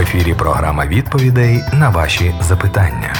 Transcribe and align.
ефірі 0.00 0.34
програма 0.34 0.86
відповідей 0.86 1.60
на 1.72 1.90
ваші 1.90 2.34
запитання. 2.40 3.14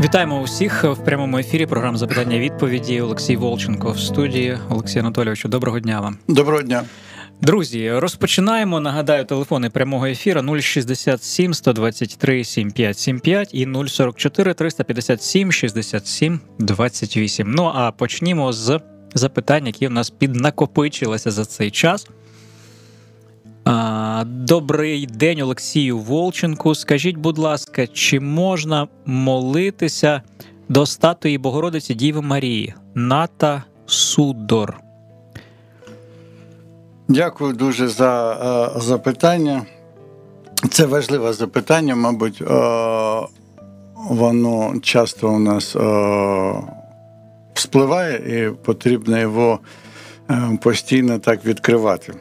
Вітаємо 0.00 0.40
усіх 0.40 0.84
в 0.84 1.04
прямому 1.04 1.38
ефірі. 1.38 1.66
Програма 1.66 1.98
запитання 1.98 2.38
відповіді. 2.38 3.00
Олексій 3.00 3.36
Волченко 3.36 3.90
в 3.90 3.98
студії. 3.98 4.58
Олексій 4.68 4.98
Анатолійовичу, 4.98 5.48
доброго 5.48 5.80
дня 5.80 6.00
вам. 6.00 6.16
Доброго 6.28 6.62
дня. 6.62 6.82
Друзі, 7.42 7.92
розпочинаємо. 7.92 8.80
Нагадаю, 8.80 9.24
телефони 9.24 9.70
прямого 9.70 10.06
ефіру 10.06 10.60
067 10.60 11.54
123 11.54 12.44
7575 12.44 13.54
і 13.54 13.68
044 13.88 14.54
357 14.54 15.52
67 15.52 16.40
28. 16.58 17.50
Ну 17.50 17.72
а 17.74 17.90
почнімо 17.90 18.52
з 18.52 18.80
запитань, 19.14 19.66
які 19.66 19.86
в 19.86 19.90
нас 19.90 20.10
піднакопичилися 20.10 21.30
за 21.30 21.44
цей 21.44 21.70
час. 21.70 22.06
Добрий 24.24 25.06
день, 25.06 25.40
Олексію 25.40 25.98
Волченку. 25.98 26.74
Скажіть, 26.74 27.16
будь 27.16 27.38
ласка, 27.38 27.86
чи 27.86 28.20
можна 28.20 28.88
молитися 29.06 30.22
до 30.68 30.86
статуї 30.86 31.38
Богородиці 31.38 31.94
Діви 31.94 32.22
Марії? 32.22 32.74
Ната 32.94 33.64
Судор. 33.86 34.76
Дякую 37.08 37.52
дуже 37.52 37.88
за 37.88 38.32
е, 38.76 38.80
запитання. 38.80 39.62
Це 40.70 40.86
важливе 40.86 41.32
запитання, 41.32 41.94
мабуть, 41.94 42.42
е, 42.42 42.46
воно 44.10 44.74
часто 44.82 45.28
у 45.28 45.38
нас 45.38 45.76
е, 45.76 46.54
вспливає 47.54 48.44
і 48.46 48.50
потрібно 48.64 49.18
його 49.18 49.58
постійно 50.62 51.18
так 51.18 51.44
відкривати. 51.44 52.14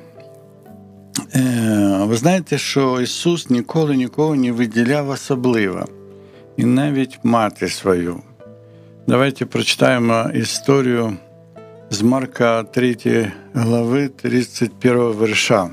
Е, 1.36 2.06
ви 2.06 2.16
знаєте, 2.16 2.58
що 2.58 3.02
Ісус 3.02 3.50
ніколи 3.50 3.96
нікого 3.96 4.36
не 4.36 4.52
виділяв 4.52 5.10
особливо, 5.10 5.86
і 6.58 6.66
навіть 6.66 7.20
мати 7.24 7.68
свою. 7.68 8.22
Давайте 9.08 9.46
прочитаємо 9.46 10.30
історію 10.34 11.18
з 11.90 12.02
Марка 12.02 12.64
3 12.64 13.32
глави 13.54 14.08
31 14.08 14.98
верша. 14.98 15.70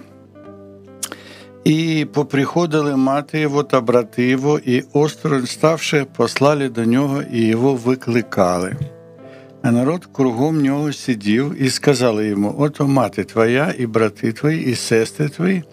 І 1.65 2.07
поприходили 2.13 2.97
мати 2.97 3.41
його 3.41 3.63
та 3.63 3.81
брати 3.81 4.29
його, 4.29 4.59
і 4.59 4.85
осторонь 4.93 5.47
ставши, 5.47 6.07
послали 6.17 6.69
до 6.69 6.85
нього 6.85 7.23
і 7.33 7.47
його 7.47 7.75
викликали. 7.75 8.77
А 9.63 9.71
народ 9.71 10.07
кругом 10.13 10.63
нього 10.63 10.93
сидів 10.93 11.63
і 11.63 11.71
сказали 11.71 12.27
йому: 12.27 12.55
Ото 12.59 12.89
мати 12.89 13.25
твоя, 13.25 13.75
і 13.79 13.87
брати 13.87 14.33
твої, 14.33 14.65
і 14.65 14.75
сестри 14.75 15.29
твої, 15.29 15.65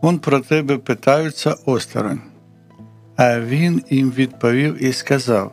он 0.00 0.18
про 0.18 0.40
тебе 0.40 0.78
питаються 0.78 1.54
осторонь. 1.66 2.20
А 3.16 3.40
він 3.40 3.82
їм 3.90 4.10
відповів 4.10 4.84
і 4.84 4.92
сказав: 4.92 5.52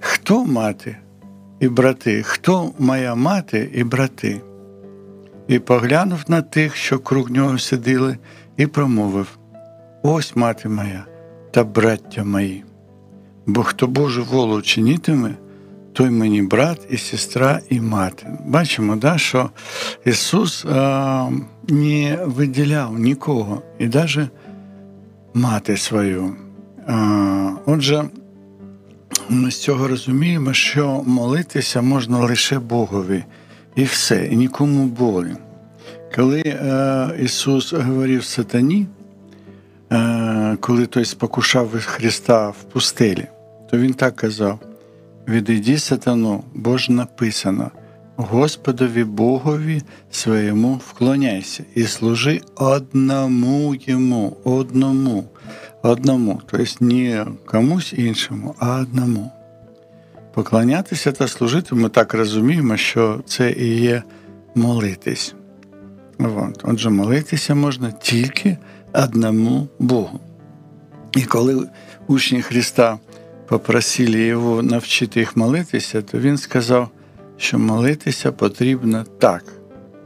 Хто 0.00 0.44
мати 0.44 0.96
і 1.60 1.68
брати? 1.68 2.22
Хто 2.22 2.72
моя 2.78 3.14
мати 3.14 3.70
і 3.74 3.84
брати? 3.84 4.40
І 5.48 5.58
поглянув 5.58 6.24
на 6.28 6.42
тих, 6.42 6.76
що 6.76 6.98
круг 6.98 7.30
нього 7.30 7.58
сиділи, 7.58 8.16
і 8.56 8.66
промовив: 8.66 9.38
Ось 10.02 10.36
мати 10.36 10.68
моя 10.68 11.04
та 11.50 11.64
браття 11.64 12.24
мої. 12.24 12.64
Бо 13.46 13.62
хто 13.62 13.86
Божу 13.86 14.24
волу 14.24 14.62
чинітиме, 14.62 15.34
той 15.92 16.10
мені 16.10 16.42
брат 16.42 16.78
і 16.90 16.96
сестра, 16.96 17.60
і 17.70 17.80
мати. 17.80 18.26
Бачимо, 18.46 18.96
да, 18.96 19.18
що 19.18 19.50
Ісус 20.04 20.64
а, 20.64 21.30
не 21.68 22.18
виділяв 22.24 22.98
нікого, 22.98 23.62
і 23.78 23.86
навіть 23.86 24.30
мати 25.34 25.76
свою. 25.76 26.36
А, 26.86 27.50
Отже, 27.66 28.04
ми 29.28 29.50
з 29.50 29.60
цього 29.60 29.88
розуміємо, 29.88 30.52
що 30.52 31.02
молитися 31.06 31.82
можна 31.82 32.18
лише 32.18 32.58
Богові, 32.58 33.24
і 33.76 33.84
все, 33.84 34.26
і 34.26 34.36
нікому 34.36 34.86
болі. 34.86 35.32
Коли 36.16 36.42
е, 36.46 37.10
Ісус 37.22 37.72
говорив 37.72 38.24
сатані, 38.24 38.86
е, 39.92 40.56
коли 40.60 40.86
той 40.86 41.04
спокушав 41.04 41.68
Христа 41.72 42.48
в 42.48 42.62
пустелі, 42.72 43.26
то 43.70 43.78
Він 43.78 43.94
так 43.94 44.16
казав. 44.16 44.71
Відійди 45.28 45.78
сатану, 45.78 46.44
бо 46.54 46.78
ж 46.78 46.92
написано, 46.92 47.70
Господові 48.16 49.04
Богові 49.04 49.82
своєму 50.10 50.80
вклоняйся 50.86 51.64
і 51.74 51.84
служи 51.84 52.40
одному 52.54 53.74
йому, 53.74 54.36
одному, 54.44 55.24
одному, 55.82 56.40
тобто 56.46 56.84
не 56.84 57.26
комусь 57.46 57.92
іншому, 57.96 58.54
а 58.58 58.80
одному. 58.80 59.30
Поклонятися 60.34 61.12
та 61.12 61.28
служити, 61.28 61.74
ми 61.74 61.88
так 61.88 62.14
розуміємо, 62.14 62.76
що 62.76 63.20
це 63.26 63.50
і 63.50 63.80
є 63.80 64.02
молитись. 64.54 65.34
От. 66.18 66.60
Отже, 66.64 66.90
молитися 66.90 67.54
можна 67.54 67.90
тільки 67.90 68.58
одному 68.92 69.68
Богу. 69.78 70.20
І 71.12 71.22
коли 71.22 71.68
учні 72.06 72.42
Христа 72.42 72.98
попросили 73.48 74.18
його 74.18 74.62
навчити 74.62 75.20
їх 75.20 75.36
молитися, 75.36 76.02
то 76.02 76.18
він 76.18 76.38
сказав, 76.38 76.88
що 77.36 77.58
молитися 77.58 78.32
потрібно 78.32 79.04
так. 79.18 79.44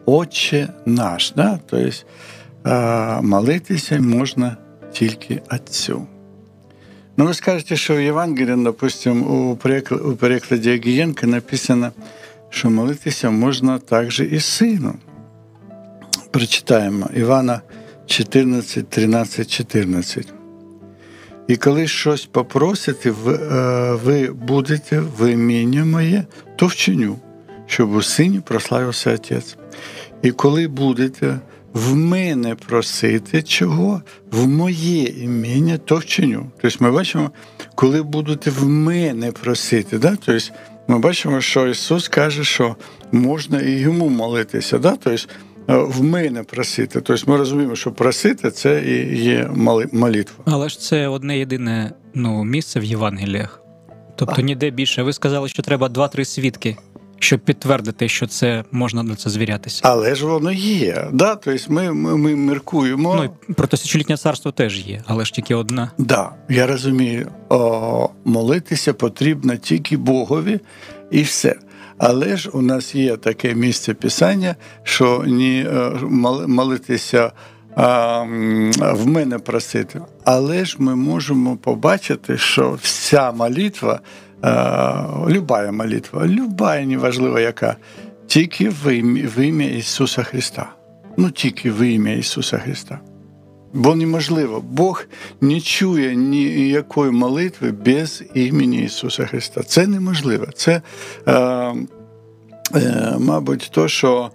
Отче 0.05 0.69
наш. 0.87 1.33
Да? 1.37 1.59
Тобто 1.67 1.91
молитися 3.23 4.01
можна 4.01 4.57
тільки 4.93 5.43
Отцю. 5.51 6.07
Ну, 7.17 7.27
ви 7.27 7.35
скажете, 7.35 7.77
що 7.77 7.97
в 7.97 8.01
Євангелії, 8.01 8.65
допустимо, 8.65 9.51
у 10.05 10.17
перекладі 10.17 10.71
Агієнка 10.71 11.27
написано, 11.27 11.93
що 12.51 12.71
молитися 12.71 13.31
можна 13.31 13.79
також 13.79 14.21
і 14.21 14.41
сину. 14.41 14.95
Прочитаємо 16.31 17.09
Івана 17.15 17.61
14, 18.07 18.89
13, 18.89 19.51
14. 19.51 20.36
І 21.49 21.57
коли 21.57 21.89
щось 21.89 22.27
попросите, 22.27 23.11
ви, 23.11 23.35
е, 24.13 24.33
будете 24.33 25.01
в 25.19 25.33
ім'я 25.33 25.85
моє, 25.85 26.25
то 26.57 26.67
вчиню, 26.67 27.19
щоб 27.67 27.95
у 27.95 28.03
сині 28.03 28.41
прославився 28.41 29.15
Отець. 29.15 29.57
І 30.23 30.31
коли 30.31 30.69
будете 30.69 31.39
в 31.73 31.95
мене 31.95 32.55
просити 32.55 33.43
чого, 33.43 34.03
в 34.33 34.49
моє 34.49 35.03
ім'я, 35.03 35.79
то 35.79 35.97
вчиню. 35.97 36.47
Тобто 36.63 36.85
ми 36.85 36.91
бачимо, 36.91 37.31
коли 37.75 38.03
будете 38.03 38.51
в 38.51 38.69
мене 38.69 39.33
просити, 39.33 39.99
да? 39.99 40.17
тобто 40.27 40.45
ми 40.89 40.99
бачимо, 40.99 41.41
що 41.41 41.69
Ісус 41.69 42.09
каже, 42.09 42.45
що 42.45 42.77
можна 43.13 43.61
і 43.61 43.71
йому 43.71 44.09
молитися. 44.09 44.79
Да? 44.79 44.97
Тобто 45.05 45.27
в 45.69 46.03
мене 46.03 46.43
просити. 46.43 47.01
Тобто 47.01 47.33
ми 47.33 47.37
розуміємо, 47.39 47.77
що 47.77 47.93
просити 47.93 48.51
це 48.51 48.83
і 48.87 49.23
є 49.25 49.51
молитва. 49.93 50.45
Але 50.45 50.69
ж 50.69 50.81
це 50.81 51.09
одне 51.09 51.39
єдине 51.39 51.93
ну, 52.15 52.45
місце 52.45 52.81
в 52.81 52.85
Євангеліях. 52.85 53.61
Тобто 54.17 54.43
ніде 54.43 54.71
більше. 54.71 55.03
Ви 55.03 55.13
сказали, 55.13 55.49
що 55.49 55.63
треба 55.63 55.89
два-три 55.89 56.25
свідки. 56.25 56.77
Щоб 57.19 57.41
підтвердити, 57.41 58.09
що 58.09 58.27
це 58.27 58.65
можна 58.73 59.03
на 59.03 59.15
це 59.15 59.31
звірятися, 59.31 59.81
але 59.85 60.15
ж 60.15 60.27
воно 60.27 60.53
є. 60.53 61.09
Да? 61.13 61.37
Тобто 61.37 61.73
ми 61.73 61.93
ми, 61.93 62.17
ми 62.17 62.37
міркуємо. 62.37 63.15
Ну 63.15 63.31
і 63.49 63.53
про 63.53 63.67
тисячолітнє 63.67 64.17
царство 64.17 64.53
теж 64.53 64.87
є, 64.87 65.03
але 65.07 65.25
ж 65.25 65.33
тільки 65.33 65.55
одна. 65.55 65.91
Да, 65.99 66.31
я 66.49 66.67
розумію. 66.67 67.31
О, 67.49 68.09
Молитися 68.25 68.95
потрібно 68.95 69.57
тільки 69.57 69.97
Богові 69.97 70.61
і 71.11 71.23
все. 71.23 71.55
Але 71.99 72.37
ж 72.37 72.51
у 72.53 72.63
нас 72.63 72.95
є 72.95 73.17
таке 73.17 73.55
місце 73.55 73.95
писання, 73.95 74.57
що 74.83 75.25
не 75.27 75.67
молитися 76.47 77.33
а, 77.77 78.23
в 78.93 79.07
мене 79.07 79.39
просити. 79.39 80.01
Але 80.25 80.65
ж 80.65 80.77
ми 80.79 80.97
можемо 80.97 81.57
побачити, 81.57 82.39
що 82.39 82.79
вся 82.83 83.33
молитва, 83.33 84.01
люба 85.29 85.73
молитва, 85.73 86.27
люба, 86.27 86.81
неважливо 86.81 87.39
яка, 87.39 87.77
тільки 88.27 88.69
в 88.69 89.43
ім'я 89.43 89.71
Ісуса 89.71 90.23
Христа. 90.23 90.73
Ну 91.17 91.31
тільки 91.31 91.71
в 91.71 91.81
ім'я 91.81 92.15
Ісуса 92.15 92.59
Христа. 92.59 93.01
Бо 93.77 93.95
неможливо, 93.95 94.61
Бог 94.61 95.05
не 95.41 95.61
чує 95.61 96.17
ніякої 96.17 97.11
молитви 97.11 97.73
без 97.73 98.25
імені 98.35 98.83
Ісуса 98.83 99.27
Христа. 99.27 99.63
Це 99.63 99.87
неможливо. 99.87 100.47
Це, 100.55 100.83
е, 101.27 101.33
е, 102.75 103.17
мабуть, 103.19 103.71
то, 103.73 103.89
що 103.89 104.31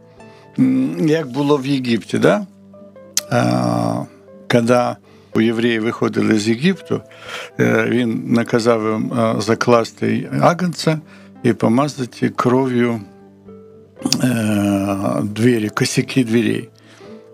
як 0.99 1.27
було 1.27 1.57
в 1.57 1.65
Єгипті, 1.65 2.17
да? 2.17 2.45
е, 3.31 4.07
коли 4.51 4.95
у 5.35 5.41
євреї 5.41 5.79
виходили 5.79 6.39
з 6.39 6.47
Єгипту, 6.47 7.01
е, 7.59 7.85
він 7.89 8.23
наказав 8.25 8.83
їм 8.83 9.13
е, 9.13 9.35
закласти 9.41 10.29
агнця 10.41 10.99
і 11.43 11.53
помазати 11.53 12.29
кров'ю 12.29 13.01
е, 14.23 14.97
двері, 15.23 15.69
косяки 15.69 16.23
дверей. 16.23 16.69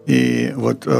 І 0.07 0.49
от 0.63 0.87
е, 0.87 0.91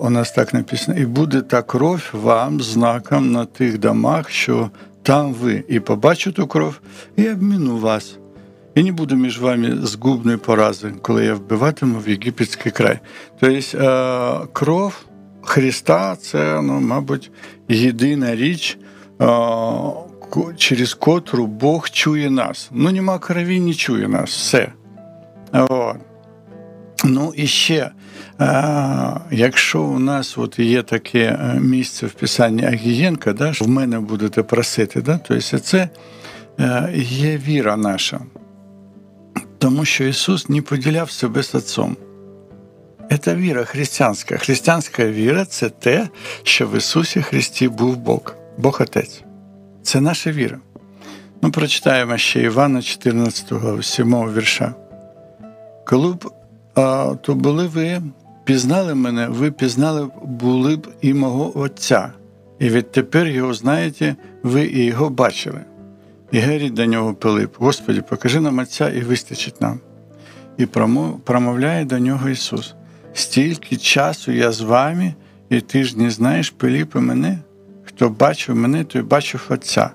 у 0.00 0.10
нас 0.10 0.32
так 0.32 0.54
написано: 0.54 0.98
і 0.98 1.06
буде 1.06 1.40
та 1.40 1.62
кров 1.62 2.02
вам 2.12 2.60
знаком 2.60 3.32
на 3.32 3.44
тих 3.44 3.78
домах, 3.78 4.30
що 4.30 4.70
там 5.02 5.32
ви, 5.34 5.64
і 5.68 5.80
побачу 5.80 6.32
ту 6.32 6.46
кров, 6.46 6.80
і 7.16 7.30
обміну 7.30 7.78
вас. 7.78 8.18
І 8.74 8.82
не 8.82 8.92
буду 8.92 9.16
між 9.16 9.40
вами 9.40 9.78
згубної 9.82 10.36
порази, 10.36 10.92
коли 11.02 11.24
я 11.24 11.34
вбиватиму 11.34 11.98
в 11.98 12.08
єгипетський 12.08 12.72
край. 12.72 12.98
Тобто 13.40 13.78
е, 13.78 14.46
кров 14.52 15.04
Христа 15.42 16.16
це, 16.16 16.62
ну, 16.62 16.80
мабуть, 16.80 17.30
єдина 17.68 18.36
річ, 18.36 18.78
е, 19.20 19.26
через 20.56 20.94
котру 20.94 21.46
Бог 21.46 21.90
чує 21.90 22.30
нас. 22.30 22.70
Ну, 22.72 22.92
нема 22.92 23.18
крові, 23.18 23.60
не 23.60 23.74
чує 23.74 24.08
нас. 24.08 24.30
Все. 24.30 24.72
От. 25.52 26.07
Ну 27.04 27.32
і 27.36 27.46
ще, 27.46 27.90
е, 28.40 29.20
якщо 29.30 29.82
у 29.82 29.98
нас 29.98 30.38
от 30.38 30.58
є 30.58 30.82
таке 30.82 31.18
е, 31.18 31.60
місце 31.60 32.06
в 32.06 32.12
Писанні 32.12 32.64
Агієнка, 32.64 33.32
да, 33.32 33.52
в 33.60 33.68
мене 33.68 34.00
будете 34.00 34.42
просити, 34.42 35.00
да, 35.02 35.20
тобто 35.28 35.58
це 35.58 35.88
е, 36.60 36.92
є 36.96 37.36
віра 37.36 37.76
наша. 37.76 38.20
Тому 39.58 39.84
що 39.84 40.04
Ісус 40.04 40.48
не 40.48 40.62
поділяв 40.62 41.10
себе 41.10 41.42
з 41.42 41.54
Отцом. 41.54 41.96
Це 43.20 43.34
віра 43.34 43.64
християнська. 43.64 44.36
Християнська 44.36 45.06
віра 45.06 45.44
це 45.44 45.70
те, 45.70 46.08
що 46.42 46.66
в 46.66 46.76
Ісусі 46.76 47.22
Христі 47.22 47.68
був 47.68 47.96
Бог, 47.96 48.34
Бог 48.58 48.78
Отець. 48.82 49.22
Це 49.82 50.00
наша 50.00 50.32
віра. 50.32 50.58
Ну, 51.42 51.50
прочитаємо 51.50 52.18
ще 52.18 52.42
Івана 52.42 52.82
14, 52.82 53.52
7 53.84 54.34
вірша. 54.34 54.74
Коли 55.86 56.16
то 57.22 57.34
були 57.34 57.66
ви 57.66 58.02
пізнали 58.44 58.94
мене, 58.94 59.28
ви 59.28 59.50
пізнали 59.50 60.08
були 60.22 60.76
б 60.76 60.88
і 61.00 61.14
мого 61.14 61.58
Отця, 61.58 62.12
і 62.58 62.68
відтепер 62.68 63.26
його 63.26 63.54
знаєте, 63.54 64.16
ви 64.42 64.64
і 64.64 64.84
його 64.84 65.10
бачили. 65.10 65.60
І 66.32 66.38
Герій 66.38 66.70
до 66.70 66.86
нього 66.86 67.14
Пилип, 67.14 67.54
Господі, 67.58 68.00
покажи 68.00 68.40
нам 68.40 68.58
Отця 68.58 68.90
і 68.90 69.00
вистачить 69.00 69.60
нам. 69.60 69.80
І 70.58 70.66
промовляє 71.24 71.84
до 71.84 71.98
нього 71.98 72.28
Ісус. 72.28 72.74
Стільки 73.12 73.76
часу 73.76 74.32
я 74.32 74.52
з 74.52 74.60
вами, 74.60 75.14
і 75.50 75.60
ти 75.60 75.84
ж 75.84 75.98
не 75.98 76.10
знаєш, 76.10 76.50
Пилипе, 76.50 77.00
мене? 77.00 77.38
Хто 77.84 78.08
бачив 78.08 78.56
мене, 78.56 78.84
той 78.84 79.02
бачив 79.02 79.46
Отця. 79.48 79.90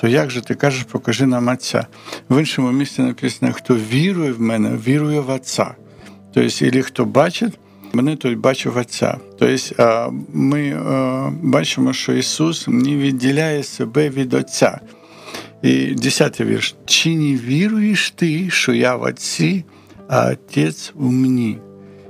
То 0.00 0.08
як 0.08 0.30
же 0.30 0.40
ти 0.40 0.54
кажеш, 0.54 0.82
покажи 0.82 1.26
нам 1.26 1.48
Отця? 1.48 1.86
В 2.30 2.38
іншому 2.38 2.72
місці 2.72 3.02
написано, 3.02 3.52
хто 3.52 3.74
вірує 3.76 4.32
в 4.32 4.40
мене, 4.40 4.70
вірує 4.86 5.20
в 5.20 5.30
Отця. 5.30 5.74
Тобто, 6.34 6.66
і 6.66 6.82
хто 6.82 7.04
бачить, 7.04 7.58
мене 7.92 8.16
той 8.16 8.36
бачив 8.36 8.76
Отця. 8.76 9.18
Тобто, 9.38 10.14
ми 10.32 10.80
бачимо, 11.42 11.92
що 11.92 12.12
Ісус 12.12 12.68
не 12.68 12.96
відділяє 12.96 13.62
себе 13.62 14.08
від 14.08 14.34
Отця. 14.34 14.80
І 15.62 15.86
десятий 15.86 16.46
вірш. 16.46 16.74
Чи 16.84 17.16
не 17.16 17.36
віруєш 17.36 18.10
ти, 18.10 18.50
що 18.50 18.72
я 18.72 18.96
в 18.96 19.02
Отці, 19.02 19.64
а 20.08 20.30
Отець 20.30 20.92
у 20.94 21.04
мені? 21.04 21.58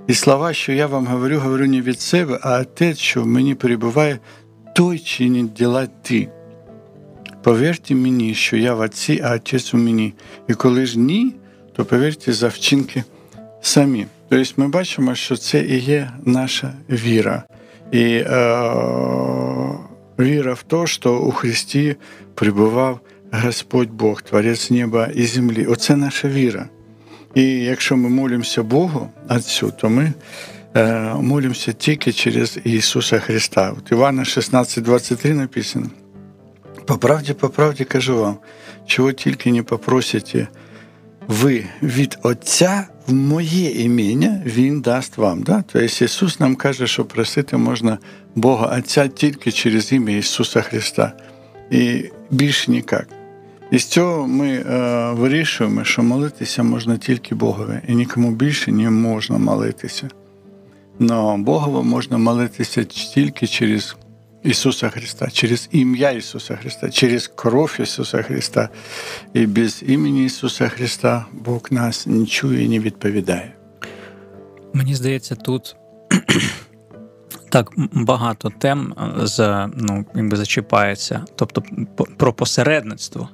І 0.07 0.15
слова, 0.15 0.53
що 0.53 0.73
я 0.73 0.87
вам 0.87 1.07
говорю, 1.07 1.39
говорю 1.39 1.67
не 1.67 1.81
від 1.81 2.01
себе, 2.01 2.39
а 2.43 2.61
Отець, 2.61 2.99
що 2.99 3.23
в 3.23 3.27
мені 3.27 3.55
перебуває, 3.55 4.19
той 4.75 4.99
чинить 4.99 5.53
діла 5.53 5.87
ти. 6.03 6.29
Повірте 7.43 7.95
мені, 7.95 8.35
що 8.35 8.57
я 8.57 8.75
в 8.75 8.81
Отці, 8.81 9.21
а 9.25 9.35
Отець 9.35 9.75
у 9.75 9.77
мені. 9.77 10.15
І 10.49 10.55
коли 10.55 10.87
ж 10.87 10.99
ні, 10.99 11.35
то 11.77 11.85
повірте 11.85 12.33
за 12.33 12.49
вчинки 12.49 13.05
самі. 13.67 14.07
Тобто 14.29 14.53
ми 14.57 14.69
бачимо, 14.69 15.15
що 15.15 15.37
це 15.37 15.61
і 15.61 15.79
є 15.79 16.11
наша 16.25 16.73
віра. 16.91 17.43
І 17.93 18.03
е, 18.03 18.27
віра 20.19 20.53
в 20.55 20.63
те, 20.63 20.87
що 20.87 21.19
у 21.19 21.31
Христі 21.31 21.97
прибував 22.35 23.01
Господь 23.33 23.91
Бог, 23.91 24.23
Творець 24.23 24.71
неба 24.71 25.09
і 25.15 25.27
землі. 25.27 25.67
Оце 25.67 25.97
наша 25.97 26.29
віра. 26.29 26.69
І 27.35 27.43
якщо 27.45 27.97
ми 27.97 28.09
молимося 28.09 28.63
Богу 28.63 29.11
Отцю, 29.29 29.73
то 29.81 29.91
ми 29.91 30.13
е, 30.77 31.15
молимося 31.15 31.73
тільки 31.73 32.13
через 32.13 32.59
Ісуса 32.65 33.19
Христа. 33.19 33.75
От 33.79 33.93
Івана 33.93 34.25
16, 34.25 34.85
23 34.85 35.35
написано. 35.35 35.91
По 36.87 36.99
правді, 36.99 37.33
по 37.33 37.49
правді 37.49 37.85
кажу 37.85 38.19
вам, 38.19 38.37
чого 38.87 39.13
тільки 39.13 39.53
не 39.53 39.63
попросите 39.63 40.49
ви 41.29 41.65
від 41.83 42.19
Отця 42.23 42.87
в 43.07 43.13
моє 43.13 43.71
ім'я 43.71 44.43
Він 44.47 44.81
дасть 44.81 45.19
вам. 45.19 45.43
Да? 45.43 45.65
Тобто 45.73 46.05
Ісус 46.05 46.41
нам 46.41 46.57
каже, 46.57 46.87
що 46.87 47.05
просити 47.05 47.57
можна 47.57 47.99
Бога 48.35 48.79
Отця 48.79 49.09
тільки 49.09 49.53
через 49.53 49.93
ім'я 49.93 50.17
Ісуса 50.17 50.61
Христа. 50.61 51.13
І 51.71 52.05
більше 52.31 52.71
ніяк. 52.71 53.09
І 53.71 53.79
з 53.79 53.85
цього 53.85 54.27
ми 54.27 54.49
е, 54.49 55.13
вирішуємо, 55.13 55.85
що 55.85 56.03
молитися 56.03 56.63
можна 56.63 56.97
тільки 56.97 57.35
Богові, 57.35 57.81
і 57.89 57.95
нікому 57.95 58.31
більше 58.31 58.73
не 58.73 58.91
можна 58.91 59.39
молитися. 59.39 60.09
Но 60.99 61.39
Богові 61.39 61.87
можна 61.87 62.19
молитися 62.19 62.85
тільки 62.85 63.47
через 63.47 63.97
Ісуса 64.47 64.89
Христа, 64.89 65.31
через 65.31 65.69
ім'я 65.73 66.11
Ісуса 66.11 66.57
Христа, 66.57 66.91
через 66.91 67.29
кров 67.29 67.77
Ісуса 67.81 68.23
Христа. 68.23 68.69
І 69.35 69.47
без 69.47 69.85
імені 69.87 70.25
Ісуса 70.25 70.69
Христа 70.69 71.27
Бог 71.33 71.61
нас 71.71 72.07
не 72.07 72.27
чує 72.27 72.65
і 72.65 72.69
не 72.69 72.79
відповідає. 72.79 73.53
Мені 74.73 74.95
здається, 74.95 75.35
тут 75.35 75.77
так 77.51 77.73
багато 77.93 78.53
тем 78.59 78.95
е, 78.99 79.27
за, 79.27 79.71
ну, 79.77 80.05
якби 80.15 80.37
зачіпається. 80.37 81.25
Тобто 81.37 81.63
про 82.17 82.33
посередництво. 82.33 83.29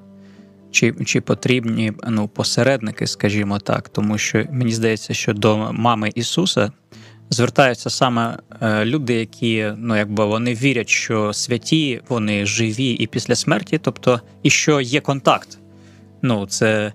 Чи 0.70 0.92
чи 1.04 1.20
потрібні 1.20 1.92
ну, 2.08 2.28
посередники, 2.28 3.06
скажімо 3.06 3.58
так, 3.58 3.88
тому 3.88 4.18
що 4.18 4.44
мені 4.50 4.72
здається, 4.72 5.14
що 5.14 5.32
до 5.32 5.72
мами 5.72 6.10
Ісуса 6.14 6.72
звертаються 7.32 7.90
саме 7.90 8.38
е, 8.60 8.84
люди, 8.84 9.14
які 9.14 9.72
ну 9.76 9.96
якби 9.96 10.24
вони 10.24 10.54
вірять, 10.54 10.88
що 10.88 11.32
святі, 11.32 12.00
вони 12.08 12.46
живі 12.46 12.90
і 12.90 13.06
після 13.06 13.34
смерті, 13.34 13.78
тобто 13.82 14.20
і 14.42 14.50
що 14.50 14.80
є 14.80 15.00
контакт. 15.00 15.58
Ну, 16.22 16.46
це. 16.46 16.92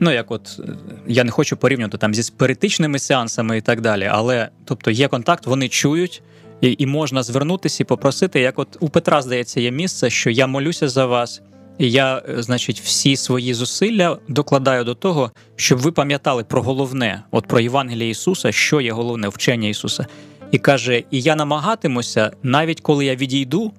Ну, 0.00 0.12
як 0.12 0.30
от 0.30 0.60
я 1.06 1.24
не 1.24 1.30
хочу 1.30 1.56
порівнювати 1.56 1.98
там 1.98 2.14
зі 2.14 2.22
спиритичними 2.22 2.98
сеансами 2.98 3.58
і 3.58 3.60
так 3.60 3.80
далі, 3.80 4.08
але 4.12 4.48
тобто 4.64 4.90
є 4.90 5.08
контакт, 5.08 5.46
вони 5.46 5.68
чують, 5.68 6.22
і 6.60 6.76
і 6.78 6.86
можна 6.86 7.22
звернутися 7.22 7.82
і 7.82 7.86
попросити. 7.86 8.40
Як 8.40 8.58
от 8.58 8.76
у 8.80 8.88
Петра 8.88 9.22
здається, 9.22 9.60
є 9.60 9.70
місце, 9.70 10.10
що 10.10 10.30
я 10.30 10.46
молюся 10.46 10.88
за 10.88 11.06
вас, 11.06 11.42
я, 11.78 12.22
е, 12.28 12.42
значить, 12.42 12.80
всі 12.80 13.16
свої 13.16 13.54
зусилля 13.54 14.18
докладаю 14.28 14.84
до 14.84 14.94
того, 14.94 15.30
щоб 15.56 15.78
ви 15.78 15.92
пам'ятали 15.92 16.44
про 16.44 16.62
головне, 16.62 17.22
от 17.30 17.46
про 17.46 17.60
Євангелія 17.60 18.08
Ісуса, 18.08 18.52
що 18.52 18.80
є 18.80 18.92
головне 18.92 19.28
вчення 19.28 19.68
Ісуса. 19.68 20.06
І 20.50 20.58
каже: 20.58 21.02
І 21.10 21.20
я 21.20 21.36
намагатимуся, 21.36 22.30
навіть 22.42 22.80
коли 22.80 23.04
я 23.04 23.16
відійду, 23.16 23.72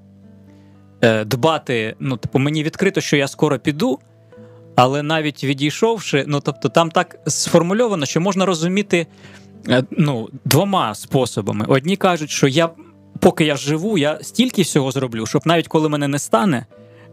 е, 1.01 1.25
дбати. 1.25 1.95
Ну, 1.99 2.17
типу, 2.17 2.39
мені 2.39 2.63
відкрито, 2.63 3.01
що 3.01 3.17
я 3.17 3.27
скоро 3.27 3.59
піду, 3.59 3.99
але 4.75 5.03
навіть 5.03 5.43
відійшовши, 5.43 6.23
ну 6.27 6.39
тобто, 6.39 6.69
там 6.69 6.91
так 6.91 7.19
сформульовано, 7.27 8.05
що 8.05 8.21
можна 8.21 8.45
розуміти 8.45 9.07
е, 9.69 9.83
ну, 9.91 10.29
двома 10.45 10.95
способами. 10.95 11.65
Одні 11.67 11.95
кажуть, 11.95 12.29
що 12.29 12.47
я, 12.47 12.69
поки 13.19 13.45
я 13.45 13.55
живу, 13.55 13.97
я 13.97 14.19
стільки 14.21 14.61
всього 14.61 14.91
зроблю, 14.91 15.25
щоб 15.25 15.41
навіть 15.45 15.67
коли 15.67 15.89
мене 15.89 16.07
не 16.07 16.19
стане. 16.19 16.65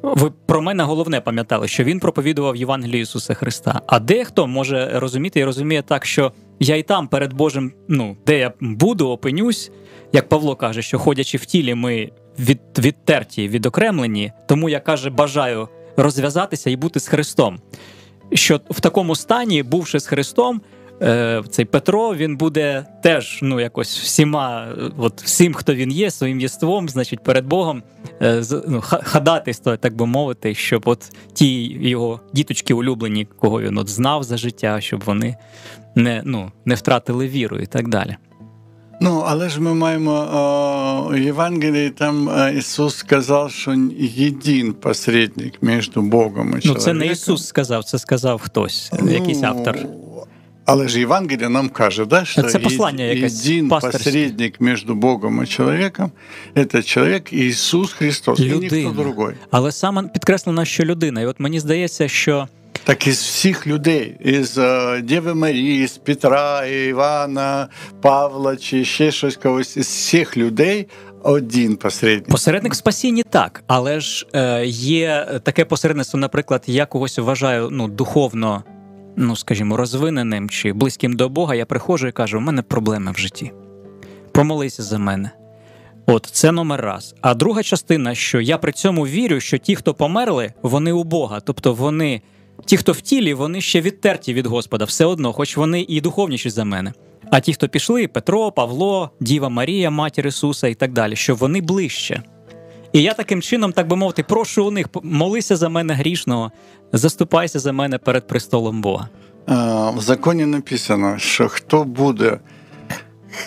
Ви 0.05 0.31
про 0.47 0.63
мене 0.63 0.83
головне 0.83 1.21
пам'ятали, 1.21 1.69
що 1.69 1.85
він 1.85 2.01
проповідував 2.01 2.57
Євангелію 2.57 3.03
Ісуса 3.03 3.35
Христа. 3.35 3.81
А 3.87 3.99
дехто 3.99 4.47
може 4.47 4.91
розуміти 4.95 5.41
і 5.41 5.45
розуміє 5.45 5.83
так, 5.83 6.07
що 6.07 6.33
я 6.61 6.77
і 6.77 6.83
там 6.83 7.09
перед 7.09 7.33
Божим, 7.33 7.73
ну 7.89 8.17
де 8.27 8.39
я 8.39 8.53
буду, 8.61 9.09
опинюсь, 9.09 9.71
як 10.13 10.29
Павло 10.29 10.57
каже, 10.57 10.83
що 10.83 10.99
ходячи 10.99 11.39
в 11.39 11.45
тілі, 11.45 11.75
ми 11.75 12.11
від, 12.39 12.61
відтерті, 12.79 13.49
відокремлені, 13.49 14.33
тому 14.49 14.69
я 14.69 14.81
каже, 14.81 15.11
бажаю 15.11 15.69
розв'язатися 15.97 16.71
і 16.71 16.77
бути 16.77 17.01
з 17.01 17.09
Христом. 17.09 17.59
Що 18.33 18.61
в 18.71 18.81
такому 18.81 19.17
стані, 19.17 19.63
бувши 19.63 20.01
з 20.01 20.07
Христом, 20.07 20.61
Е, 21.03 21.43
цей 21.51 21.65
Петро 21.65 22.15
він 22.15 22.37
буде 22.37 22.87
теж 23.03 23.39
ну 23.43 23.61
якось 23.61 23.99
всіма, 23.99 24.69
от 24.99 25.23
всім, 25.23 25.55
хто 25.55 25.75
він 25.75 25.91
є, 25.91 26.11
своїм 26.11 26.41
єством, 26.41 26.89
значить, 26.89 27.21
перед 27.21 27.47
Богом 27.47 27.83
е, 28.23 28.43
ну, 28.69 28.83
ходатайство, 28.83 29.77
так 29.77 29.97
би 29.97 30.07
мовити, 30.07 30.55
щоб 30.55 30.83
от 30.87 31.13
ті 31.33 31.63
його 31.89 32.21
діточки 32.33 32.75
улюблені, 32.75 33.25
кого 33.25 33.61
він 33.61 33.79
от 33.79 33.89
знав 33.89 34.23
за 34.25 34.37
життя, 34.37 34.81
щоб 34.81 35.03
вони 35.07 35.37
не 35.95 36.23
ну, 36.25 36.53
не 36.65 36.75
втратили 36.75 37.29
віру 37.29 37.59
і 37.59 37.67
так 37.67 37.89
далі. 37.89 38.17
Ну, 39.01 39.25
але 39.27 39.49
ж 39.49 39.61
ми 39.61 39.75
маємо 39.75 40.13
о, 40.13 41.09
в 41.11 41.19
Євангелії, 41.19 41.91
там 41.91 42.29
е, 42.29 42.55
Ісус 42.59 42.97
сказав, 42.97 43.51
що 43.51 43.75
єдин 43.99 44.73
посередник 44.73 45.63
між 45.63 45.91
Богом 45.97 46.49
і 46.49 46.61
чоловіком. 46.61 46.73
Ну, 46.75 46.75
це 46.75 46.93
не 46.93 47.07
Ісус 47.07 47.47
сказав, 47.47 47.85
це 47.85 47.99
сказав 47.99 48.41
хтось, 48.41 48.93
ну, 49.01 49.11
якийсь 49.11 49.43
автор. 49.43 49.79
Але 50.67 50.89
ж 50.89 50.99
Євангеліє 50.99 51.49
нам 51.49 51.69
каже, 51.69 52.05
да, 52.05 52.25
що 52.25 52.43
це 52.43 52.59
послання 52.59 53.05
якесь 53.05 53.41
один 53.41 53.69
посередник 53.69 54.61
між 54.61 54.85
Богом 54.85 55.43
і 55.45 55.47
чоловіком 55.47 56.11
це 56.73 56.83
чоловік 56.83 57.33
Ісус 57.33 57.93
Христос, 57.93 58.41
людина. 58.41 58.77
і 58.77 58.85
ніхто 58.85 59.03
другой. 59.03 59.35
Але 59.51 59.73
саме 59.73 60.03
підкреслено, 60.03 60.65
що 60.65 60.85
людина. 60.85 61.21
І 61.21 61.27
от 61.27 61.41
мені 61.41 61.61
здається, 61.61 62.09
що. 62.09 62.49
Так 62.85 63.07
із 63.07 63.21
всіх 63.23 63.67
людей, 63.67 64.17
із 64.25 64.59
uh, 64.59 65.03
Діви 65.03 65.35
Марії, 65.35 65.87
з 65.87 65.99
Петра, 65.99 66.67
Івана, 66.67 67.69
Павла 68.01 68.57
чи 68.57 68.85
ще 68.85 69.13
щось 69.13 69.37
когось, 69.37 69.77
із 69.77 69.87
всіх 69.87 70.37
людей 70.37 70.87
один 71.23 71.77
посередник. 71.77 72.29
Посередник 72.29 72.73
в 72.73 72.77
спасінні 72.77 73.23
так, 73.23 73.65
але 73.67 74.01
ж 74.01 74.27
е, 74.33 74.67
є 74.67 75.27
таке 75.43 75.65
посередництво, 75.65 76.21
наприклад, 76.21 76.63
я 76.67 76.87
когось 76.87 77.19
вважаю 77.19 77.69
ну, 77.73 77.89
духовно, 77.89 78.65
ну 79.17 79.37
скажімо, 79.37 79.77
розвиненим 79.77 80.51
чи 80.51 80.73
близьким 80.73 81.17
до 81.17 81.29
Бога. 81.29 81.55
Я 81.55 81.67
приходжу 81.67 82.07
і 82.07 82.13
кажу, 82.13 82.39
у 82.39 82.41
мене 82.41 82.63
проблеми 82.63 83.13
в 83.13 83.19
житті. 83.19 83.53
Помолися 84.33 84.83
за 84.83 84.99
мене. 84.99 85.31
От 86.07 86.29
це 86.33 86.53
номер 86.53 86.81
раз. 86.81 87.15
А 87.21 87.35
друга 87.35 87.63
частина, 87.63 88.15
що 88.15 88.41
я 88.41 88.59
при 88.59 88.73
цьому 88.73 89.07
вірю, 89.07 89.41
що 89.41 89.59
ті, 89.59 89.77
хто 89.77 89.95
померли, 89.95 90.53
вони 90.63 90.93
у 90.93 91.05
Бога, 91.05 91.41
тобто 91.41 91.75
вони. 91.75 92.23
Ті, 92.65 92.77
хто 92.77 92.93
в 92.93 93.01
тілі, 93.01 93.35
вони 93.35 93.61
ще 93.61 93.81
відтерті 93.81 94.35
від 94.35 94.47
Господа, 94.47 94.85
все 94.85 95.05
одно, 95.05 95.33
хоч 95.33 95.57
вони 95.57 95.87
і 95.89 96.01
духовніші 96.01 96.51
за 96.51 96.65
мене. 96.65 96.93
А 97.31 97.41
ті, 97.41 97.55
хто 97.55 97.69
пішли, 97.69 98.09
Петро, 98.09 98.53
Павло, 98.53 99.11
Діва 99.21 99.49
Марія, 99.49 99.91
Матір 99.91 100.27
Ісуса 100.27 100.69
і 100.69 100.75
так 100.75 100.93
далі, 100.93 101.17
що 101.17 101.35
вони 101.35 101.61
ближче. 101.61 102.23
І 102.95 103.03
я 103.03 103.15
таким 103.15 103.43
чином, 103.43 103.73
так 103.73 103.89
би 103.89 103.97
мовити, 103.97 104.23
прошу 104.23 104.67
у 104.67 104.71
них 104.71 104.87
молися 105.03 105.57
за 105.57 105.69
мене 105.69 105.95
грішного, 105.95 106.53
заступайся 106.93 107.59
за 107.59 107.73
мене 107.73 107.99
перед 107.99 108.27
престолом 108.27 108.81
Бога. 108.81 109.09
В 109.97 110.01
законі 110.01 110.47
написано, 110.47 111.19
що 111.19 111.49
хто 111.49 111.85
буде, 111.85 112.39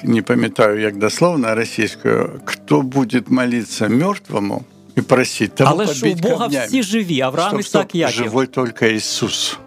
не 0.04 0.22
пам'ятаю, 0.22 0.80
як 0.82 0.98
дословно 0.98 1.56
російською, 1.56 2.42
хто 2.46 2.82
буде 2.82 3.22
молитися 3.27 3.89
мертвому 3.89 4.63
і 4.96 5.01
просити, 5.01 5.54
того 5.63 5.72
Але 5.72 5.94
ж 5.94 6.12
у 6.12 6.16
Бога 6.16 6.38
камнями. 6.38 6.66
всі 6.66 6.84
живі, 6.84 7.22
Авраам, 7.22 7.60
Ісак, 7.60 7.66
стоп, 7.66 7.96
Яків. 7.96 8.16
живой 8.24 8.48
тільки 8.48 8.94
Ісус. 8.94 9.60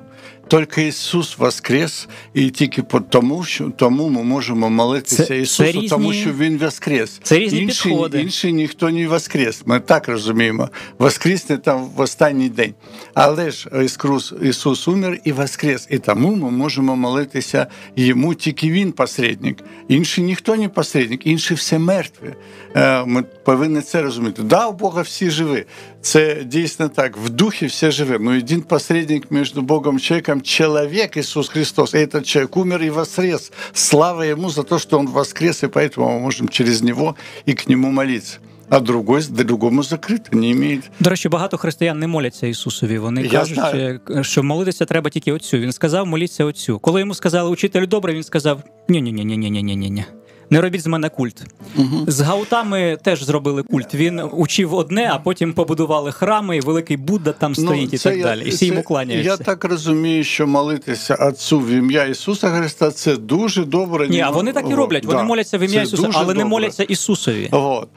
Тільки 0.50 0.87
Ісус 0.87 1.38
воскрес, 1.38 2.09
і 2.35 2.50
тільки 2.50 2.83
по 2.83 3.00
тому, 3.00 3.45
що 3.45 3.71
тому 3.76 4.09
ми 4.09 4.23
можемо 4.23 4.71
молитися 4.71 5.25
Це- 5.25 5.38
Ісусу, 5.40 5.62
це 5.64 5.73
різні- 5.73 5.88
тому 5.88 6.12
що 6.12 6.33
Він 6.33 6.59
воскрес. 6.59 7.21
Це 7.23 7.38
різні 7.38 7.59
інший, 7.61 7.92
підходи. 7.92 8.21
інший 8.21 8.52
ніхто 8.52 8.90
не 8.90 9.09
воскрес. 9.09 9.62
Ми 9.66 9.80
так 9.80 10.09
розуміємо. 10.09 10.69
Воскресне 10.99 11.59
там 11.59 11.85
в 11.97 12.00
останній 12.00 12.49
день. 12.49 12.75
Але 13.14 13.50
ж 13.50 13.69
Ісус, 13.85 14.33
Ісус 14.42 14.88
умер 14.88 15.19
і 15.25 15.33
воскрес. 15.33 15.87
І 15.90 15.99
тому 15.99 16.35
ми 16.35 16.50
можемо 16.50 16.97
молитися 16.97 17.66
йому, 17.97 18.35
тільки 18.35 18.71
Він 18.71 18.92
посередник. 18.92 19.59
Інший 19.88 20.25
ніхто 20.25 20.57
не 20.57 20.69
посередник, 20.69 21.26
інші 21.26 21.54
все 21.54 21.78
мертві. 21.78 22.35
Е, 22.76 23.04
Ми 23.04 23.23
повинні 23.23 23.80
це 23.80 24.02
розуміти. 24.02 24.42
Да, 24.42 24.66
у 24.66 24.73
Бога 24.73 25.02
всі 25.02 25.30
живі. 25.30 25.64
Це 26.01 26.44
дійсно 26.44 26.89
так. 26.89 27.18
В 27.18 27.30
духі 27.30 27.65
все 27.65 27.92
живе. 27.92 28.20
Но 28.20 28.32
один 28.38 28.62
посередник 28.62 29.32
між 29.32 29.54
Богом 29.54 29.98
і 29.98 30.00
чоловіком 30.00 30.42
человек 30.42 31.18
Иисус 31.18 31.50
Христос. 31.50 31.94
И 31.94 31.98
этот 31.98 32.24
человек 32.24 32.58
умер 32.58 32.84
и 32.84 32.89
воскрес. 32.89 33.51
Слава 33.74 34.24
Ему 34.25 34.50
за 34.50 34.63
то, 34.63 34.80
что 34.80 35.00
Он 35.00 35.08
воскрес, 35.08 35.63
и 35.63 35.68
поэтому 35.68 36.10
мы 36.10 36.20
можем 36.20 36.48
через 36.50 36.82
Него 36.82 37.15
и 37.48 37.54
к 37.54 37.70
Нему 37.70 37.92
молиться. 37.92 38.38
А 38.70 38.80
другой 38.80 39.22
другому 39.30 39.84
закрито, 39.84 40.38
не 40.38 40.51
имеет. 40.51 40.82
До 41.00 41.10
речі, 41.10 41.30
багато 41.30 41.58
християн 41.58 42.00
не 42.00 42.08
моляться 42.08 42.48
Ісусові. 42.48 42.98
Вони 42.98 43.22
Я 43.24 43.30
кажуть, 43.30 43.56
знаю. 43.56 44.00
е, 44.10 44.24
що 44.24 44.44
молитися 44.44 44.86
треба 44.86 45.10
тільки 45.10 45.32
отцю. 45.32 45.58
Він 45.58 45.72
сказав, 45.72 46.08
моліться 46.08 46.46
отцю. 46.46 46.80
Коли 46.80 47.00
йому 47.00 47.13
сказали, 47.13 47.50
учитель 47.50 47.88
добре, 47.88 48.13
він 48.13 48.24
сказав: 48.24 48.63
ні 48.89 49.01
ні 49.01 49.12
ні 49.12 49.25
ні 49.25 49.38
ні 49.38 49.50
ні 49.51 49.63
ні 49.63 49.75
ні 49.75 49.89
ні 49.89 50.06
не 50.50 50.61
робіть 50.61 50.83
з 50.83 50.87
мене 50.87 51.09
культ. 51.09 51.42
Угу. 51.78 52.04
З 52.07 52.21
гаутами 52.21 52.99
теж 53.02 53.23
зробили 53.25 53.62
культ. 53.62 53.95
Він 53.95 54.23
учив 54.33 54.75
одне, 54.75 55.11
а 55.12 55.19
потім 55.19 55.52
побудували 55.52 56.12
храми, 56.12 56.57
і 56.57 56.61
великий 56.61 56.97
Будда 56.97 57.33
там 57.33 57.54
стоїть 57.54 57.95
і 57.95 57.99
так 57.99 58.16
я- 58.16 58.25
далі. 58.25 58.42
І 58.47 58.50
всі 58.50 58.66
йому 58.66 58.83
кланяються. 58.83 59.30
Я 59.30 59.37
так 59.37 59.64
розумію, 59.64 60.25
що 60.25 60.47
молитися 60.47 61.14
Отцу 61.14 61.61
в 61.61 61.69
ім'я 61.69 62.04
Ісуса 62.04 62.50
Христа 62.50 62.90
це 62.90 63.16
дуже 63.16 63.64
добре. 63.64 64.09
Ні, 64.09 64.21
а 64.21 64.30
вони 64.30 64.52
так 64.52 64.71
і 64.71 64.75
роблять. 64.75 65.04
Вони 65.04 65.19
да. 65.19 65.25
моляться 65.25 65.59
в 65.59 65.61
ім'я 65.61 65.80
Це 65.80 65.83
Ісуса, 65.83 66.09
але 66.14 66.25
але 66.25 66.35
не 66.35 66.45
моляться 66.45 66.83
Ісусові. 66.83 67.49
От. 67.52 67.88